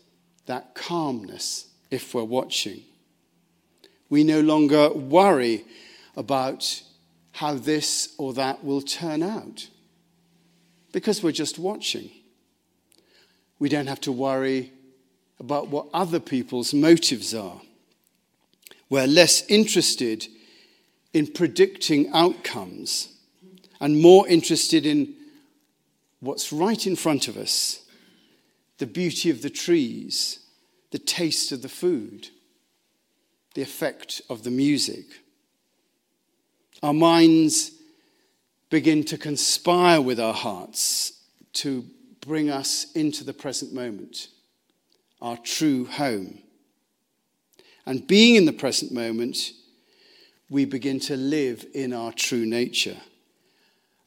that 0.46 0.76
calmness 0.76 1.68
if 1.92 2.14
we're 2.14 2.24
watching. 2.24 2.84
We 4.10 4.24
no 4.24 4.42
longer 4.42 4.90
worry 4.90 5.66
about 6.16 6.82
how 7.34 7.54
this 7.54 8.16
or 8.18 8.34
that 8.34 8.64
will 8.64 8.82
turn 8.82 9.24
out 9.24 9.68
because 10.92 11.24
we're 11.24 11.32
just 11.32 11.60
watching. 11.60 12.10
We 13.60 13.70
don't 13.70 13.88
have 13.88 14.02
to 14.02 14.12
worry 14.12 14.74
about 15.40 15.68
what 15.70 15.88
other 15.94 16.20
people's 16.20 16.74
motives 16.74 17.34
are. 17.34 17.62
We're 18.90 19.08
less 19.08 19.46
interested 19.48 20.28
in 21.14 21.28
predicting 21.28 22.10
outcomes 22.12 23.16
and 23.80 24.02
more 24.02 24.28
interested 24.28 24.86
in 24.86 25.16
what's 26.20 26.52
right 26.52 26.86
in 26.86 26.96
front 26.96 27.28
of 27.28 27.38
us 27.38 27.86
the 28.80 28.88
beauty 28.88 29.30
of 29.30 29.42
the 29.42 29.50
trees, 29.50 30.40
the 30.92 31.00
taste 31.00 31.52
of 31.52 31.62
the 31.62 31.70
food, 31.70 32.30
the 33.54 33.62
effect 33.62 34.22
of 34.30 34.44
the 34.44 34.52
music. 34.52 35.06
Our 36.82 36.94
minds 36.94 37.72
begin 38.70 39.04
to 39.06 39.18
conspire 39.18 40.02
with 40.02 40.20
our 40.20 40.34
hearts 40.34 41.14
to 41.54 41.86
bring 42.22 42.50
us 42.50 42.92
into 42.94 43.24
the 43.24 43.34
present 43.34 43.74
moment, 43.74 44.30
our 45.22 45.38
true 45.38 45.86
home. 45.86 46.40
And 47.86 48.08
being 48.08 48.36
in 48.36 48.46
the 48.46 48.54
present 48.54 48.92
moment, 48.92 49.52
we 50.50 50.66
begin 50.66 51.00
to 51.02 51.18
live 51.18 51.66
in 51.74 51.92
our 51.92 52.14
true 52.14 52.46
nature, 52.46 52.98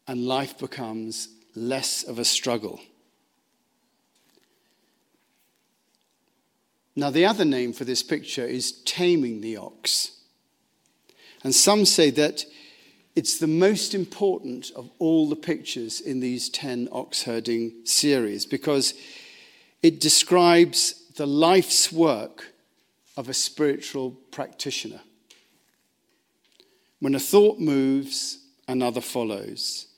and 0.07 0.27
life 0.27 0.59
becomes 0.59 1.29
less 1.55 2.05
of 2.05 2.19
a 2.19 2.25
struggle. 2.25 2.81
Now, 6.95 7.11
the 7.11 7.25
other 7.25 7.45
name 7.45 7.73
for 7.73 7.85
this 7.85 8.03
picture 8.03 8.45
is 8.45 8.73
taming 8.85 9.41
the 9.41 9.57
ox. 9.57 10.11
And 11.43 11.55
some 11.55 11.85
say 11.85 12.11
that 12.11 12.45
it's 13.17 13.39
the 13.39 13.47
most 13.47 13.95
important 13.95 14.71
of 14.77 14.91
all 14.99 15.29
the 15.29 15.37
pictures 15.37 16.01
in 16.01 16.21
these 16.21 16.49
10 16.49 16.89
ox 16.93 17.23
herding 17.25 17.73
series 17.85 18.47
because 18.47 18.95
it 19.83 20.01
describes 20.01 21.11
the 21.17 21.27
life's 21.27 21.93
work 21.93 22.53
of 23.17 23.29
a 23.29 23.35
spiritual 23.35 24.13
practitioner. 24.31 25.01
When 27.01 27.15
a 27.15 27.21
thought 27.21 27.59
moves, 27.59 28.39
another 28.69 29.01
follows, 29.01 29.89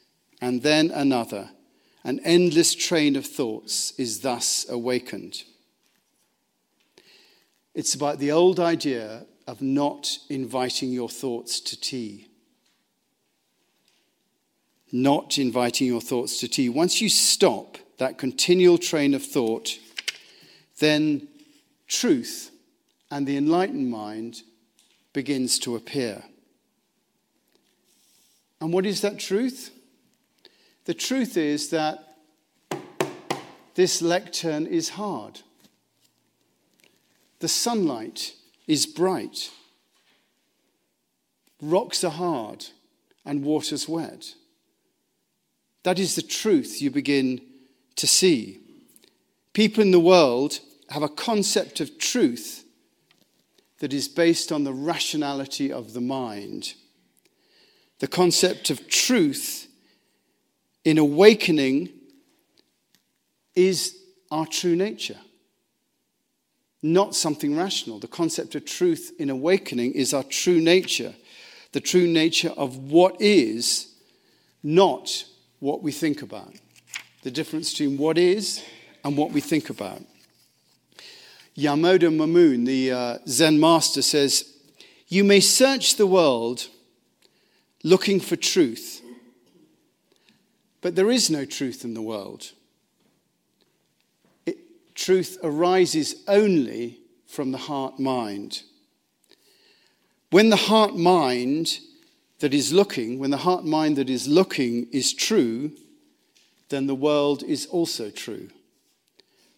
and 0.41 0.63
then 0.63 0.91
another. 0.91 1.51
An 2.03 2.21
endless 2.25 2.75
train 2.75 3.17
of 3.17 3.27
thoughts 3.27 3.93
is 3.99 4.21
thus 4.21 4.67
awakened. 4.69 5.45
It's 7.75 7.95
about 7.95 8.19
the 8.19 8.31
old 8.31 8.61
idea 8.61 9.27
of 9.47 9.61
not 9.61 10.19
inviting 10.29 10.93
your 10.93 11.09
thoughts 11.09 11.61
to 11.61 11.81
tea. 11.81 12.29
Not 14.93 15.39
inviting 15.39 15.89
your 15.89 16.01
thoughts 16.01 16.39
to 16.41 16.49
tea. 16.49 16.69
Once 16.69 17.01
you 17.01 17.09
stop 17.09 17.79
that 17.99 18.17
continual 18.17 18.79
train 18.79 19.13
of 19.13 19.25
thought, 19.25 19.79
then 20.79 21.29
truth 21.89 22.51
and 23.11 23.27
the 23.27 23.37
enlightened 23.37 23.91
mind 23.91 24.43
begins 25.13 25.59
to 25.61 25.77
appear. 25.77 26.23
And 28.61 28.73
what 28.73 28.87
is 28.87 29.01
that 29.01 29.19
truth? 29.19 29.71
The 30.85 30.95
truth 30.95 31.37
is 31.37 31.71
that 31.71 32.17
this 33.75 34.01
lectern 34.01 34.67
is 34.67 34.91
hard. 34.91 35.41
The 37.45 37.49
sunlight 37.49 38.33
is 38.67 38.87
bright. 38.87 39.51
Rocks 41.61 42.03
are 42.03 42.11
hard 42.11 42.65
and 43.23 43.45
water's 43.45 43.87
wet. 43.87 44.33
That 45.83 45.99
is 45.99 46.17
the 46.17 46.23
truth 46.23 46.81
you 46.81 46.91
begin 46.91 47.43
to 47.97 48.07
see. 48.07 48.61
People 49.53 49.83
in 49.83 49.91
the 49.91 50.01
world 50.01 50.61
have 50.89 51.03
a 51.03 51.09
concept 51.11 51.81
of 51.81 51.99
truth 51.99 52.65
that 53.81 53.93
is 53.93 54.09
based 54.09 54.51
on 54.51 54.65
the 54.65 54.73
rationality 54.73 55.71
of 55.71 55.93
the 55.93 56.01
mind. 56.01 56.73
The 57.99 58.09
concept 58.09 58.71
of 58.71 58.89
truth 58.89 59.69
in 60.83 60.97
awakening 60.97 61.91
is 63.55 63.99
our 64.31 64.47
true 64.47 64.77
nature 64.77 65.19
not 66.85 67.15
something 67.15 67.57
rational. 67.57 67.99
The 67.99 68.07
concept 68.07 68.55
of 68.55 68.67
truth 68.67 69.11
in 69.19 69.31
awakening 69.31 69.93
is 69.93 70.13
our 70.13 70.23
true 70.23 70.61
nature, 70.61 71.15
the 71.73 71.81
true 71.81 72.07
nature 72.07 72.51
of 72.59 72.77
what 72.77 73.17
is, 73.23 73.95
not 74.63 75.25
what 75.61 75.83
we 75.83 75.93
think 75.93 76.21
about. 76.21 76.53
The 77.23 77.31
difference 77.31 77.71
between 77.71 77.97
what 77.97 78.19
is 78.19 78.63
and 79.03 79.17
what 79.17 79.33
we 79.33 79.41
think 79.41 79.71
about. 79.71 80.03
Yamada 81.57 82.15
Mumon, 82.15 82.67
the 82.67 82.93
uh, 82.93 83.19
Zen 83.27 83.59
master, 83.59 84.03
says, 84.03 84.55
You 85.09 85.25
may 85.25 85.41
search 85.41 85.97
the 85.97 86.07
world 86.07 86.69
looking 87.83 88.21
for 88.21 88.37
truth, 88.37 89.01
but 90.83 90.97
there 90.97 91.11
is 91.11 91.31
no 91.31 91.47
truth 91.47 91.83
in 91.83 91.95
the 91.95 92.03
world. 92.03 92.53
Truth 94.95 95.39
arises 95.43 96.23
only 96.29 97.01
from 97.27 97.53
the 97.53 97.59
heart 97.59 97.99
mind. 97.99 98.63
When 100.31 100.51
the 100.51 100.57
heart 100.57 100.97
mind 100.97 101.79
that 102.39 102.55
is 102.55 102.73
looking, 102.73 103.19
when 103.19 103.31
the 103.31 103.39
heart 103.39 103.65
mind 103.65 103.97
that 103.97 104.11
is 104.11 104.29
looking 104.29 104.89
is 104.93 105.13
true, 105.13 105.73
then 106.69 106.87
the 106.87 106.95
world 106.95 107.43
is 107.43 107.67
also 107.67 108.11
true. 108.11 108.49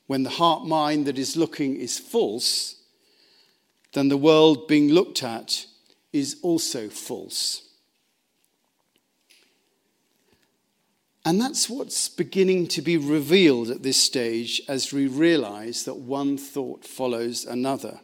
When 0.07 0.23
the 0.23 0.31
heart 0.31 0.67
mind 0.67 1.07
that 1.07 1.19
is 1.19 1.37
looking 1.37 1.77
is 1.77 1.99
false, 1.99 2.77
then 3.93 4.09
the 4.09 4.17
world 4.17 4.69
being 4.69 4.89
looked 4.89 5.23
at 5.23 5.67
is 6.13 6.37
also 6.43 6.89
false. 6.89 7.66
And 11.27 11.41
that's 11.41 11.69
what's 11.69 12.09
beginning 12.09 12.69
to 12.69 12.81
be 12.81 12.97
revealed 12.97 13.69
at 13.69 13.83
this 13.83 13.97
stage 13.97 14.63
as 14.69 14.93
we 14.93 15.09
realize 15.09 15.85
that 15.85 15.97
one 15.97 16.39
thought 16.39 16.85
follows 16.85 17.45
another. 17.45 17.99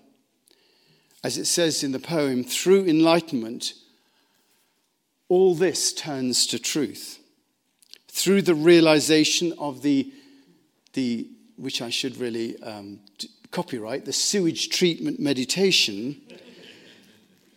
As 1.22 1.38
it 1.38 1.44
says 1.44 1.84
in 1.84 1.92
the 1.92 2.00
poem, 2.00 2.42
through 2.42 2.84
enlightenment, 2.86 3.74
all 5.28 5.54
this 5.54 5.92
turns 5.92 6.48
to 6.48 6.58
truth. 6.58 7.20
Through 8.08 8.42
the 8.42 8.56
realization 8.56 9.54
of 9.56 9.82
the, 9.82 10.12
the 10.94 11.28
which 11.56 11.80
I 11.80 11.90
should 11.90 12.16
really 12.16 12.60
um, 12.60 12.98
copyright, 13.52 14.04
the 14.04 14.12
sewage 14.12 14.68
treatment 14.68 15.20
meditation, 15.20 16.20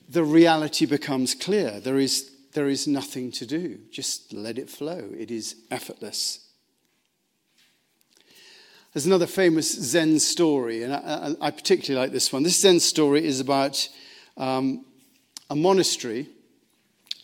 the 0.07 0.23
reality 0.23 0.85
becomes 0.85 1.33
clear. 1.33 1.79
There 1.79 1.97
is, 1.97 2.29
there 2.55 2.67
is 2.67 2.87
nothing 2.87 3.31
to 3.33 3.45
do. 3.45 3.77
Just 3.91 4.33
let 4.33 4.57
it 4.57 4.69
flow. 4.69 5.09
It 5.15 5.29
is 5.29 5.55
effortless. 5.69 6.39
There's 8.93 9.05
another 9.05 9.27
famous 9.27 9.71
Zen 9.71 10.19
story, 10.19 10.83
and 10.83 10.93
I, 10.93 11.35
I 11.41 11.51
particularly 11.51 12.03
like 12.03 12.13
this 12.13 12.31
one. 12.31 12.43
This 12.43 12.61
Zen 12.61 12.79
story 12.79 13.25
is 13.25 13.41
about 13.41 13.87
um, 14.37 14.85
a 15.49 15.55
monastery, 15.55 16.29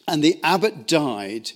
and 0.06 0.22
the 0.22 0.38
abbot 0.44 0.86
died 0.86 1.52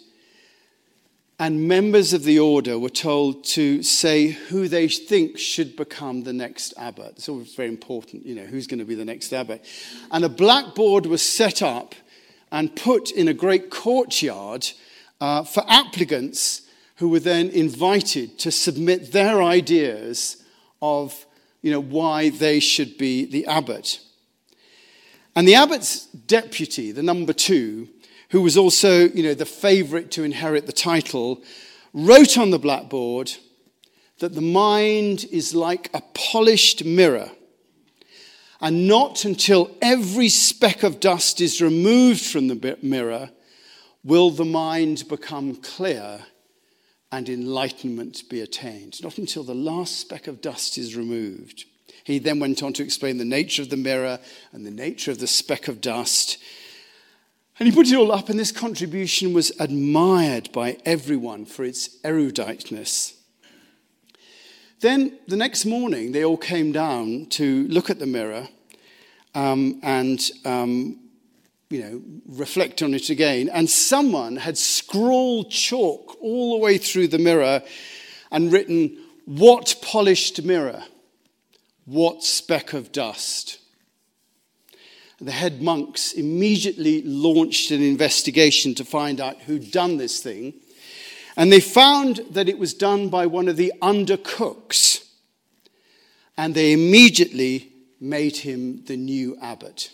and 1.38 1.67
members 1.67 2.13
of 2.13 2.23
the 2.23 2.39
order 2.39 2.79
were 2.79 2.89
told 2.89 3.43
to 3.43 3.83
say 3.83 4.27
who 4.27 4.69
they 4.69 4.88
think 4.88 5.38
should 5.38 5.75
become 5.75 6.23
the 6.23 6.31
next 6.31 6.73
abbot. 6.77 7.13
It's 7.17 7.27
always 7.27 7.53
very 7.53 7.67
important, 7.67 8.25
you 8.25 8.35
know, 8.35 8.45
who's 8.45 8.67
going 8.67 8.79
to 8.79 8.85
be 8.85 8.95
the 8.95 9.03
next 9.03 9.33
abbot. 9.33 9.65
And 10.11 10.23
a 10.23 10.29
blackboard 10.29 11.05
was 11.05 11.21
set 11.21 11.61
up 11.61 11.93
and 12.51 12.75
put 12.75 13.12
in 13.12 13.27
a 13.27 13.34
great 13.34 13.69
courtyard 13.69 14.67
uh, 15.19 15.43
for 15.43 15.63
applicants 15.67 16.62
who 16.97 17.10
were 17.10 17.19
then 17.19 17.49
invited 17.49 18.39
to 18.39 18.51
submit 18.51 19.12
their 19.12 19.41
ideas 19.41 20.43
of, 20.81 21.25
you 21.62 21.71
know, 21.71 21.81
why 21.81 22.29
they 22.29 22.60
should 22.60 22.97
be 22.97 23.25
the 23.25 23.45
abbot. 23.47 23.99
And 25.36 25.47
the 25.47 25.55
abbot's 25.55 26.05
deputy, 26.05 26.91
the 26.91 27.03
number 27.03 27.34
two, 27.34 27.89
who 28.29 28.41
was 28.41 28.58
also, 28.58 29.08
you 29.10 29.23
know, 29.23 29.34
the 29.34 29.45
favorite 29.45 30.12
to 30.12 30.23
inherit 30.23 30.65
the 30.65 30.71
title, 30.71 31.43
wrote 31.93 32.38
on 32.38 32.51
the 32.51 32.60
blackboard 32.60 33.34
that 34.19 34.34
the 34.34 34.41
mind 34.41 35.25
is 35.31 35.53
like 35.53 35.89
a 35.93 36.01
polished 36.13 36.86
mirror. 36.86 37.31
And 38.61 38.87
not 38.87 39.25
until 39.25 39.75
every 39.81 40.29
speck 40.29 40.83
of 40.83 40.99
dust 40.99 41.41
is 41.41 41.61
removed 41.61 42.25
from 42.25 42.47
the 42.47 42.77
mirror 42.81 43.31
will 44.03 44.29
the 44.29 44.45
mind 44.45 45.07
become 45.07 45.55
clear 45.55 46.19
and 47.11 47.27
enlightenment 47.27 48.23
be 48.29 48.41
attained. 48.41 49.01
Not 49.03 49.17
until 49.17 49.43
the 49.43 49.55
last 49.55 49.99
speck 49.99 50.27
of 50.27 50.41
dust 50.41 50.77
is 50.77 50.95
removed. 50.95 51.65
He 52.03 52.19
then 52.19 52.39
went 52.39 52.61
on 52.61 52.73
to 52.73 52.83
explain 52.83 53.17
the 53.17 53.25
nature 53.25 53.61
of 53.61 53.69
the 53.69 53.77
mirror 53.77 54.19
and 54.51 54.65
the 54.65 54.71
nature 54.71 55.11
of 55.11 55.19
the 55.19 55.27
speck 55.27 55.67
of 55.67 55.81
dust 55.81 56.37
and 57.57 57.67
he 57.67 57.73
put 57.73 57.87
it 57.87 57.95
all 57.95 58.11
up, 58.11 58.29
and 58.29 58.37
this 58.37 58.51
contribution 58.51 59.33
was 59.33 59.51
admired 59.59 60.51
by 60.51 60.77
everyone 60.85 61.45
for 61.45 61.63
its 61.63 61.97
eruditeness. 62.03 63.13
Then 64.85 65.17
the 65.27 65.35
next 65.35 65.65
morning, 65.65 66.11
they 66.11 66.23
all 66.23 66.37
came 66.37 66.71
down 66.71 67.25
to 67.31 67.67
look 67.69 67.89
at 67.89 67.97
the 67.97 68.05
mirror 68.05 68.47
um, 69.33 69.79
and 69.81 70.21
um, 70.45 70.99
you 71.71 71.81
know, 71.81 72.01
reflect 72.27 72.83
on 72.83 72.93
it 72.93 73.09
again. 73.09 73.49
And 73.49 73.67
someone 73.67 74.35
had 74.35 74.59
scrawled 74.59 75.49
chalk 75.49 76.15
all 76.21 76.51
the 76.51 76.63
way 76.63 76.77
through 76.77 77.07
the 77.07 77.17
mirror 77.17 77.63
and 78.31 78.51
written, 78.51 78.95
What 79.25 79.75
polished 79.81 80.43
mirror? 80.43 80.83
What 81.85 82.23
speck 82.23 82.73
of 82.73 82.91
dust? 82.91 83.57
the 85.19 85.31
head 85.31 85.63
monks 85.63 86.11
immediately 86.11 87.01
launched 87.01 87.71
an 87.71 87.81
investigation 87.81 88.75
to 88.75 88.85
find 88.85 89.19
out 89.19 89.41
who'd 89.41 89.71
done 89.71 89.97
this 89.97 90.21
thing. 90.21 90.53
And 91.37 91.51
they 91.51 91.59
found 91.59 92.21
that 92.31 92.47
it 92.47 92.57
was 92.57 92.73
done 92.73 93.09
by 93.09 93.25
one 93.25 93.47
of 93.47 93.57
the 93.57 93.73
undercooks. 93.81 95.05
And 96.37 96.53
they 96.53 96.73
immediately 96.73 97.71
made 97.99 98.37
him 98.37 98.83
the 98.85 98.97
new 98.97 99.37
abbot. 99.41 99.91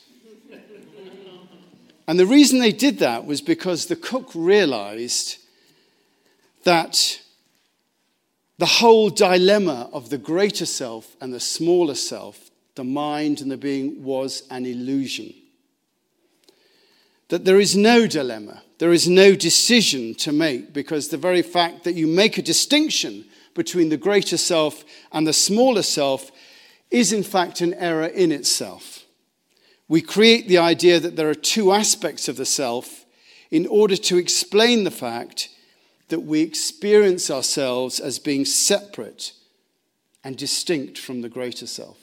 and 2.08 2.19
the 2.19 2.25
reason 2.25 2.60
they 2.60 2.71
did 2.71 2.99
that 2.99 3.25
was 3.25 3.41
because 3.41 3.86
the 3.86 3.95
cook 3.95 4.32
realized 4.34 5.38
that 6.63 7.21
the 8.58 8.65
whole 8.65 9.10
dilemma 9.10 9.89
of 9.91 10.10
the 10.10 10.17
greater 10.17 10.65
self 10.65 11.15
and 11.19 11.34
the 11.34 11.39
smaller 11.39 11.95
self 11.95 12.51
the 12.75 12.84
mind 12.84 13.41
and 13.41 13.51
the 13.51 13.58
being 13.58 14.04
was 14.04 14.43
an 14.49 14.65
illusion. 14.65 15.34
That 17.30 17.45
there 17.45 17.60
is 17.60 17.75
no 17.75 18.08
dilemma, 18.08 18.63
there 18.82 18.91
is 18.91 19.08
no 19.08 19.36
decision 19.36 20.15
to 20.15 20.32
make 20.32 20.74
because 20.74 21.10
the 21.10 21.15
very 21.15 21.44
fact 21.44 21.84
that 21.84 21.94
you 21.94 22.08
make 22.08 22.39
a 22.39 22.41
distinction 22.41 23.24
between 23.54 23.89
the 23.89 23.96
greater 23.96 24.38
self 24.38 24.84
and 25.12 25.28
the 25.28 25.34
smaller 25.34 25.84
self 25.84 26.32
is 26.89 27.13
in 27.13 27.22
fact 27.22 27.62
an 27.62 27.76
error 27.76 28.08
in 28.08 28.32
itself. 28.32 29.04
We 29.88 30.02
create 30.02 30.48
the 30.48 30.58
idea 30.58 31.00
that 31.00 31.15
there 31.15 31.30
are 31.30 31.36
two 31.36 31.72
aspects 31.72 32.28
of 32.28 32.38
the 32.38 32.46
self 32.46 33.06
in 33.52 33.67
order 33.67 33.96
to 33.98 34.17
explain 34.17 34.84
the 34.84 34.89
fact 34.89 35.50
that 36.08 36.22
we 36.22 36.41
experience 36.41 37.30
ourselves 37.30 38.00
as 38.00 38.17
being 38.17 38.46
separate 38.46 39.34
and 40.24 40.36
distinct 40.36 40.98
from 40.98 41.22
the 41.22 41.30
greater 41.30 41.67
self. 41.67 42.00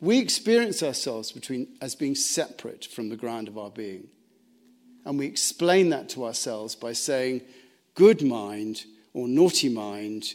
We 0.00 0.18
experience 0.18 0.82
ourselves 0.82 1.30
between, 1.30 1.76
as 1.80 1.94
being 1.94 2.16
separate 2.16 2.84
from 2.84 3.10
the 3.10 3.16
ground 3.16 3.46
of 3.46 3.56
our 3.56 3.70
being. 3.70 4.08
And 5.04 5.18
we 5.18 5.26
explain 5.26 5.90
that 5.90 6.08
to 6.10 6.24
ourselves 6.24 6.74
by 6.74 6.92
saying, 6.92 7.42
good 7.94 8.22
mind 8.22 8.84
or 9.12 9.28
naughty 9.28 9.68
mind, 9.68 10.34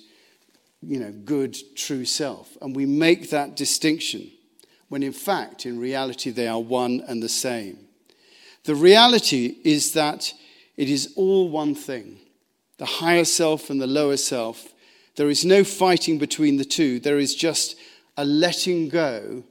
you 0.81 0.99
know, 0.99 1.11
good 1.11 1.57
true 1.75 2.05
self. 2.05 2.57
And 2.61 2.75
we 2.75 2.85
make 2.85 3.29
that 3.29 3.55
distinction 3.55 4.31
when 4.89 5.03
in 5.03 5.13
fact, 5.13 5.65
in 5.65 5.79
reality, 5.79 6.29
they 6.29 6.47
are 6.47 6.59
one 6.59 7.03
and 7.07 7.21
the 7.21 7.29
same. 7.29 7.79
The 8.65 8.75
reality 8.75 9.57
is 9.63 9.93
that 9.93 10.33
it 10.77 10.89
is 10.89 11.13
all 11.15 11.49
one 11.49 11.75
thing 11.75 12.19
the 12.77 12.85
higher 12.85 13.23
self 13.23 13.69
and 13.69 13.81
the 13.81 13.87
lower 13.87 14.17
self. 14.17 14.73
There 15.15 15.29
is 15.29 15.45
no 15.45 15.63
fighting 15.63 16.17
between 16.17 16.57
the 16.57 16.65
two, 16.65 16.99
there 16.99 17.19
is 17.19 17.33
just 17.33 17.75
a 18.17 18.25
letting 18.25 18.89
go 18.89 19.43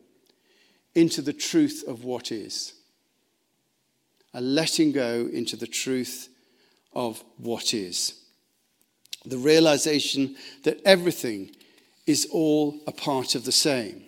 into 0.95 1.23
the 1.23 1.33
truth 1.33 1.83
of 1.87 2.05
what 2.05 2.31
is. 2.31 2.74
A 4.35 4.41
letting 4.41 4.93
go 4.93 5.29
into 5.33 5.57
the 5.57 5.67
truth 5.67 6.29
of 6.93 7.25
what 7.39 7.73
is. 7.73 8.15
The 9.25 9.39
realization 9.39 10.37
that 10.65 10.81
everything 10.85 11.55
is 12.07 12.29
all 12.31 12.79
a 12.87 12.93
part 12.93 13.35
of 13.35 13.45
the 13.45 13.53
same. 13.53 14.05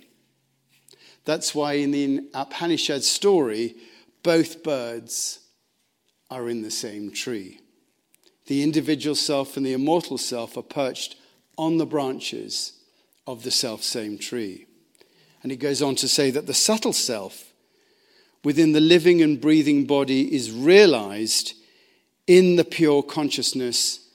That's 1.25 1.55
why 1.55 1.75
in 1.75 1.91
the 1.91 2.29
Upanishad 2.35 3.03
story, 3.03 3.77
both 4.23 4.62
birds 4.62 5.41
are 6.31 6.49
in 6.49 6.62
the 6.62 6.71
same 6.71 7.11
tree. 7.11 7.61
The 8.47 8.62
individual 8.62 9.17
self 9.17 9.57
and 9.57 9.65
the 9.65 9.73
immortal 9.73 10.19
self 10.19 10.57
are 10.57 10.62
perched 10.62 11.17
on 11.57 11.79
the 11.79 11.87
branches 11.87 12.75
of 13.27 13.43
the 13.43 13.51
self 13.51 13.83
same 13.83 14.19
tree. 14.19 14.67
And 15.43 15.51
he 15.51 15.57
goes 15.57 15.83
on 15.83 15.97
to 15.97 16.09
say 16.09 16.31
that 16.31 16.47
the 16.47 16.55
subtle 16.55 16.93
self 16.93 17.53
within 18.44 18.72
the 18.72 18.81
living 18.81 19.22
and 19.22 19.40
breathing 19.40 19.87
body 19.87 20.35
is 20.35 20.51
realized 20.51 21.55
in 22.27 22.57
the 22.57 22.64
pure 22.64 23.03
consciousness 23.03 24.09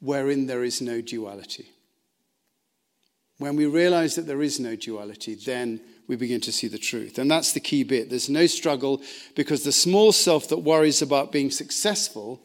wherein 0.00 0.46
there 0.46 0.64
is 0.64 0.80
no 0.80 1.00
duality. 1.00 1.68
When 3.38 3.56
we 3.56 3.66
realize 3.66 4.14
that 4.14 4.26
there 4.26 4.42
is 4.42 4.58
no 4.58 4.76
duality, 4.76 5.34
then 5.34 5.80
we 6.06 6.16
begin 6.16 6.40
to 6.42 6.52
see 6.52 6.68
the 6.68 6.78
truth. 6.78 7.18
And 7.18 7.30
that's 7.30 7.52
the 7.52 7.60
key 7.60 7.82
bit. 7.82 8.08
There's 8.08 8.30
no 8.30 8.46
struggle 8.46 9.02
because 9.34 9.64
the 9.64 9.72
small 9.72 10.12
self 10.12 10.48
that 10.48 10.58
worries 10.58 11.02
about 11.02 11.32
being 11.32 11.50
successful, 11.50 12.40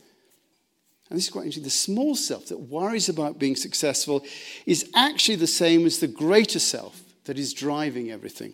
and 1.10 1.18
this 1.18 1.26
is 1.26 1.32
quite 1.32 1.46
interesting, 1.46 1.64
the 1.64 1.70
small 1.70 2.16
self 2.16 2.48
that 2.48 2.60
worries 2.60 3.10
about 3.10 3.40
being 3.40 3.56
successful 3.56 4.24
is 4.66 4.90
actually 4.96 5.36
the 5.36 5.48
same 5.48 5.86
as 5.86 6.00
the 6.00 6.08
greater 6.08 6.60
self 6.60 7.02
that 7.26 7.38
is 7.38 7.54
driving 7.54 8.12
everything. 8.12 8.54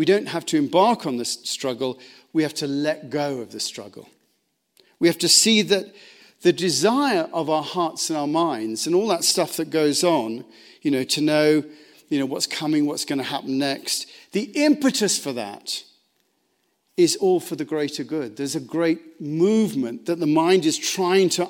We 0.00 0.06
don't 0.06 0.28
have 0.28 0.46
to 0.46 0.56
embark 0.56 1.04
on 1.04 1.18
this 1.18 1.40
struggle, 1.44 1.98
we 2.32 2.42
have 2.42 2.54
to 2.54 2.66
let 2.66 3.10
go 3.10 3.40
of 3.40 3.52
the 3.52 3.60
struggle. 3.60 4.08
We 4.98 5.08
have 5.08 5.18
to 5.18 5.28
see 5.28 5.60
that 5.60 5.94
the 6.40 6.54
desire 6.54 7.28
of 7.34 7.50
our 7.50 7.62
hearts 7.62 8.08
and 8.08 8.16
our 8.16 8.26
minds 8.26 8.86
and 8.86 8.96
all 8.96 9.08
that 9.08 9.24
stuff 9.24 9.58
that 9.58 9.68
goes 9.68 10.02
on, 10.02 10.46
you 10.80 10.90
know, 10.90 11.04
to 11.04 11.20
know, 11.20 11.62
you 12.08 12.18
know, 12.18 12.24
what's 12.24 12.46
coming, 12.46 12.86
what's 12.86 13.04
going 13.04 13.18
to 13.18 13.24
happen 13.24 13.58
next, 13.58 14.06
the 14.32 14.44
impetus 14.64 15.18
for 15.18 15.34
that 15.34 15.84
is 16.96 17.16
all 17.16 17.38
for 17.38 17.56
the 17.56 17.66
greater 17.66 18.02
good. 18.02 18.38
There's 18.38 18.56
a 18.56 18.60
great 18.60 19.20
movement 19.20 20.06
that 20.06 20.18
the 20.18 20.26
mind 20.26 20.64
is 20.64 20.78
trying 20.78 21.28
to 21.28 21.46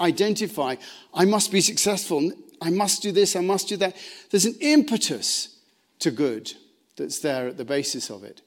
identify. 0.00 0.76
I 1.12 1.24
must 1.24 1.50
be 1.50 1.60
successful. 1.60 2.30
I 2.62 2.70
must 2.70 3.02
do 3.02 3.10
this. 3.10 3.34
I 3.34 3.40
must 3.40 3.66
do 3.66 3.76
that. 3.78 3.96
There's 4.30 4.44
an 4.44 4.58
impetus 4.60 5.58
to 5.98 6.12
good 6.12 6.52
that's 7.00 7.18
there 7.18 7.48
at 7.48 7.56
the 7.56 7.64
basis 7.64 8.10
of 8.10 8.22
it. 8.22 8.42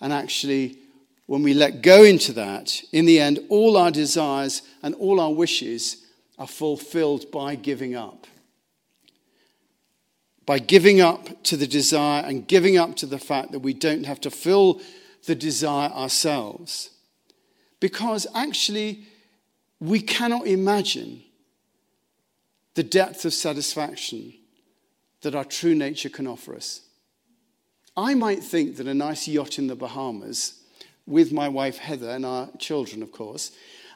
And 0.00 0.12
actually, 0.12 0.78
when 1.26 1.42
we 1.42 1.52
let 1.52 1.82
go 1.82 2.04
into 2.04 2.32
that, 2.32 2.82
in 2.92 3.04
the 3.04 3.20
end, 3.20 3.40
all 3.50 3.76
our 3.76 3.90
desires 3.90 4.62
and 4.82 4.94
all 4.94 5.20
our 5.20 5.32
wishes 5.32 6.06
are 6.38 6.46
fulfilled 6.46 7.30
by 7.30 7.54
giving 7.54 7.94
up. 7.94 8.26
By 10.46 10.60
giving 10.60 11.00
up 11.00 11.42
to 11.44 11.56
the 11.56 11.66
desire 11.66 12.22
and 12.24 12.46
giving 12.48 12.78
up 12.78 12.96
to 12.96 13.06
the 13.06 13.18
fact 13.18 13.52
that 13.52 13.58
we 13.58 13.74
don't 13.74 14.06
have 14.06 14.20
to 14.22 14.30
fill 14.30 14.80
the 15.26 15.34
desire 15.34 15.90
ourselves. 15.90 16.90
Because 17.80 18.26
actually, 18.34 19.04
we 19.80 20.00
cannot 20.00 20.46
imagine 20.46 21.22
the 22.74 22.82
depth 22.82 23.24
of 23.24 23.34
satisfaction 23.34 24.32
that 25.22 25.34
our 25.34 25.44
true 25.44 25.74
nature 25.74 26.08
can 26.08 26.26
offer 26.26 26.54
us. 26.54 26.87
I 27.98 28.14
might 28.14 28.44
think 28.44 28.76
that 28.76 28.86
a 28.86 28.94
nice 28.94 29.26
yacht 29.26 29.58
in 29.58 29.66
the 29.66 29.74
Bahamas 29.74 30.60
with 31.04 31.32
my 31.32 31.48
wife 31.48 31.78
Heather 31.78 32.10
and 32.10 32.24
our 32.24 32.48
children, 32.56 33.02
of 33.02 33.10
course, 33.10 33.50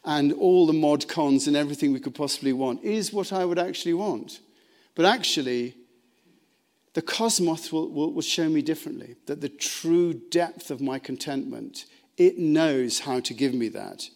and 0.05 0.33
all 0.33 0.67
the 0.67 0.73
mod 0.73 1.07
cons 1.07 1.47
and 1.47 1.57
everything 1.57 1.93
we 1.93 2.01
could 2.01 2.17
possibly 2.17 2.53
want 2.53 2.83
is 2.83 3.13
what 3.13 3.33
I 3.33 3.45
would 3.45 3.61
actually 3.61 3.95
want. 3.95 4.41
But 4.97 5.05
actually, 5.05 5.77
the 6.95 7.03
cosmos 7.03 7.71
will, 7.71 7.91
will, 7.91 8.13
will, 8.13 8.23
show 8.23 8.49
me 8.49 8.61
differently 8.61 9.15
that 9.27 9.41
the 9.41 9.49
true 9.49 10.15
depth 10.15 10.73
of 10.73 10.81
my 10.81 10.99
contentment, 10.99 11.85
it 12.17 12.39
knows 12.39 12.99
how 12.99 13.21
to 13.21 13.33
give 13.33 13.55
me 13.55 13.69
that. 13.69 14.09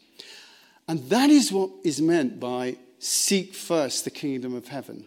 And 0.88 1.08
that 1.10 1.30
is 1.30 1.52
what 1.52 1.70
is 1.84 2.02
meant 2.02 2.40
by 2.40 2.78
seek 2.98 3.54
first 3.54 4.02
the 4.02 4.10
kingdom 4.10 4.52
of 4.52 4.66
heaven, 4.66 5.06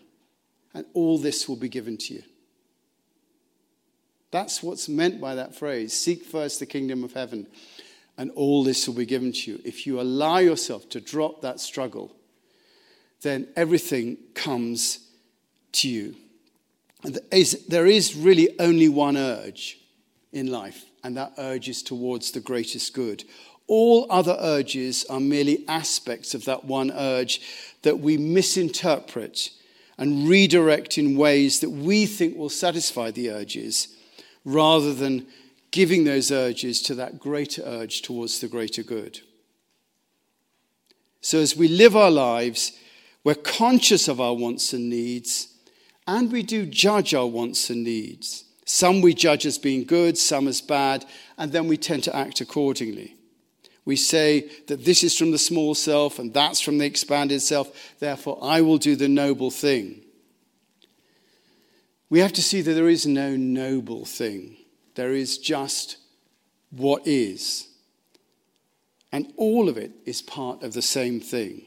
and 0.74 0.86
all 0.94 1.18
this 1.18 1.50
will 1.50 1.58
be 1.58 1.68
given 1.68 1.98
to 1.98 2.14
you. 2.14 2.24
That's 4.32 4.62
what's 4.62 4.88
meant 4.88 5.20
by 5.20 5.36
that 5.36 5.56
phrase 5.56 5.94
seek 5.94 6.24
first 6.24 6.60
the 6.60 6.66
kingdom 6.66 7.04
of 7.04 7.14
heaven, 7.14 7.48
and 8.18 8.32
all 8.32 8.64
this 8.64 8.88
will 8.88 8.96
be 8.96 9.06
given 9.06 9.32
to 9.32 9.52
you. 9.52 9.62
If 9.66 9.88
you 9.88 10.00
allow 10.00 10.38
yourself 10.38 10.90
to 10.90 11.02
drop 11.02 11.42
that 11.42 11.60
struggle, 11.60 12.16
then 13.22 13.48
everything 13.56 14.18
comes 14.34 15.00
to 15.74 15.90
you. 15.90 16.16
And 17.04 17.20
there 17.68 17.88
is 17.88 18.16
really 18.16 18.60
only 18.60 18.90
one 18.90 19.18
urge 19.18 19.80
in 20.32 20.48
life, 20.48 20.86
and 21.04 21.18
that 21.18 21.34
urge 21.38 21.70
is 21.70 21.82
towards 21.82 22.32
the 22.32 22.40
greatest 22.40 22.94
good. 22.94 23.24
All 23.68 24.08
other 24.10 24.36
urges 24.40 25.06
are 25.06 25.20
merely 25.20 25.64
aspects 25.68 26.34
of 26.34 26.46
that 26.46 26.66
one 26.66 26.92
urge 26.92 27.42
that 27.84 28.00
we 28.00 28.18
misinterpret 28.18 29.52
and 29.98 30.28
redirect 30.28 30.98
in 30.98 31.16
ways 31.16 31.60
that 31.60 31.70
we 31.70 32.06
think 32.06 32.36
will 32.36 32.50
satisfy 32.50 33.12
the 33.12 33.30
urges 33.30 33.96
rather 34.46 34.94
than 34.94 35.28
giving 35.72 36.04
those 36.04 36.32
urges 36.32 36.82
to 36.84 36.96
that 36.96 37.20
greater 37.20 37.62
urge 37.64 38.02
towards 38.02 38.40
the 38.40 38.48
greater 38.48 38.84
good. 38.84 39.20
So, 41.22 41.40
as 41.40 41.56
we 41.56 41.68
live 41.68 41.96
our 41.96 42.12
lives, 42.12 42.72
we're 43.24 43.36
conscious 43.36 44.08
of 44.08 44.22
our 44.22 44.34
wants 44.34 44.74
and 44.74 44.90
needs, 44.90 45.50
and 46.08 46.32
we 46.32 46.44
do 46.44 46.66
judge 46.66 47.14
our 47.14 47.28
wants 47.28 47.70
and 47.70 47.84
needs. 47.84 48.46
Some 48.66 49.02
we 49.02 49.14
judge 49.14 49.46
as 49.46 49.58
being 49.58 49.84
good, 49.84 50.18
some 50.18 50.48
as 50.48 50.62
bad, 50.62 51.06
and 51.38 51.52
then 51.52 51.68
we 51.68 51.76
tend 51.76 52.04
to 52.04 52.16
act 52.16 52.40
accordingly. 52.40 53.16
We 53.84 53.96
say 53.96 54.50
that 54.68 54.86
this 54.86 55.04
is 55.04 55.18
from 55.18 55.32
the 55.32 55.38
small 55.40 55.74
self 55.74 56.20
and 56.20 56.34
that's 56.34 56.62
from 56.62 56.78
the 56.78 56.86
expanded 56.86 57.42
self, 57.42 57.96
therefore 58.00 58.38
I 58.42 58.62
will 58.62 58.78
do 58.78 58.96
the 58.96 59.08
noble 59.08 59.50
thing. 59.50 60.02
We 62.10 62.20
have 62.20 62.34
to 62.34 62.42
see 62.42 62.62
that 62.62 62.74
there 62.74 62.90
is 62.90 63.06
no 63.06 63.36
noble 63.36 64.06
thing, 64.06 64.58
there 64.96 65.14
is 65.14 65.38
just 65.38 65.98
what 66.72 67.06
is. 67.06 67.68
And 69.12 69.34
all 69.38 69.70
of 69.70 69.78
it 69.78 69.92
is 70.06 70.22
part 70.22 70.62
of 70.62 70.74
the 70.74 70.84
same 70.84 71.20
thing, 71.20 71.64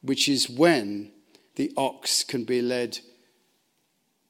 which 0.00 0.28
is 0.28 0.48
when 0.48 1.10
the 1.56 1.72
ox 1.76 2.24
can 2.24 2.44
be 2.44 2.62
led 2.62 2.98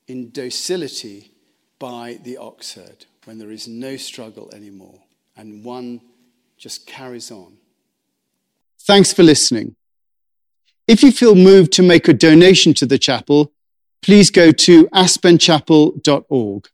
in 0.09 0.31
docility 0.31 1.31
by 1.79 2.19
the 2.25 2.37
ox 2.37 2.75
herd, 2.75 3.07
when 3.25 3.39
there 3.39 3.53
is 3.53 3.69
no 3.69 3.97
struggle 3.97 4.51
anymore, 4.53 5.01
and 5.37 5.63
one 5.63 6.01
just 6.57 6.87
carries 6.87 7.31
on. 7.31 7.59
Thanks 8.81 9.13
for 9.13 9.23
listening. 9.23 9.77
If 10.89 11.03
you 11.03 11.13
feel 11.13 11.35
moved 11.35 11.73
to 11.75 11.83
make 11.83 12.09
a 12.09 12.15
donation 12.15 12.75
to 12.75 12.87
the 12.87 12.99
chapel, 12.99 13.53
please 14.03 14.31
go 14.31 14.53
to 14.53 14.87
aspenchapel.org. 14.89 16.69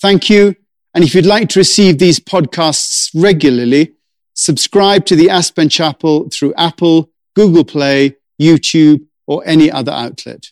Thank 0.00 0.30
you. 0.30 0.54
And 0.94 1.04
if 1.04 1.14
you'd 1.14 1.26
like 1.26 1.48
to 1.50 1.60
receive 1.60 1.98
these 1.98 2.18
podcasts 2.20 3.10
regularly, 3.14 3.94
subscribe 4.34 5.04
to 5.06 5.16
the 5.16 5.30
Aspen 5.30 5.68
Chapel 5.68 6.28
through 6.30 6.54
Apple, 6.54 7.10
Google 7.34 7.64
Play, 7.64 8.16
YouTube, 8.40 9.06
or 9.26 9.42
any 9.46 9.70
other 9.70 9.92
outlet. 9.92 10.46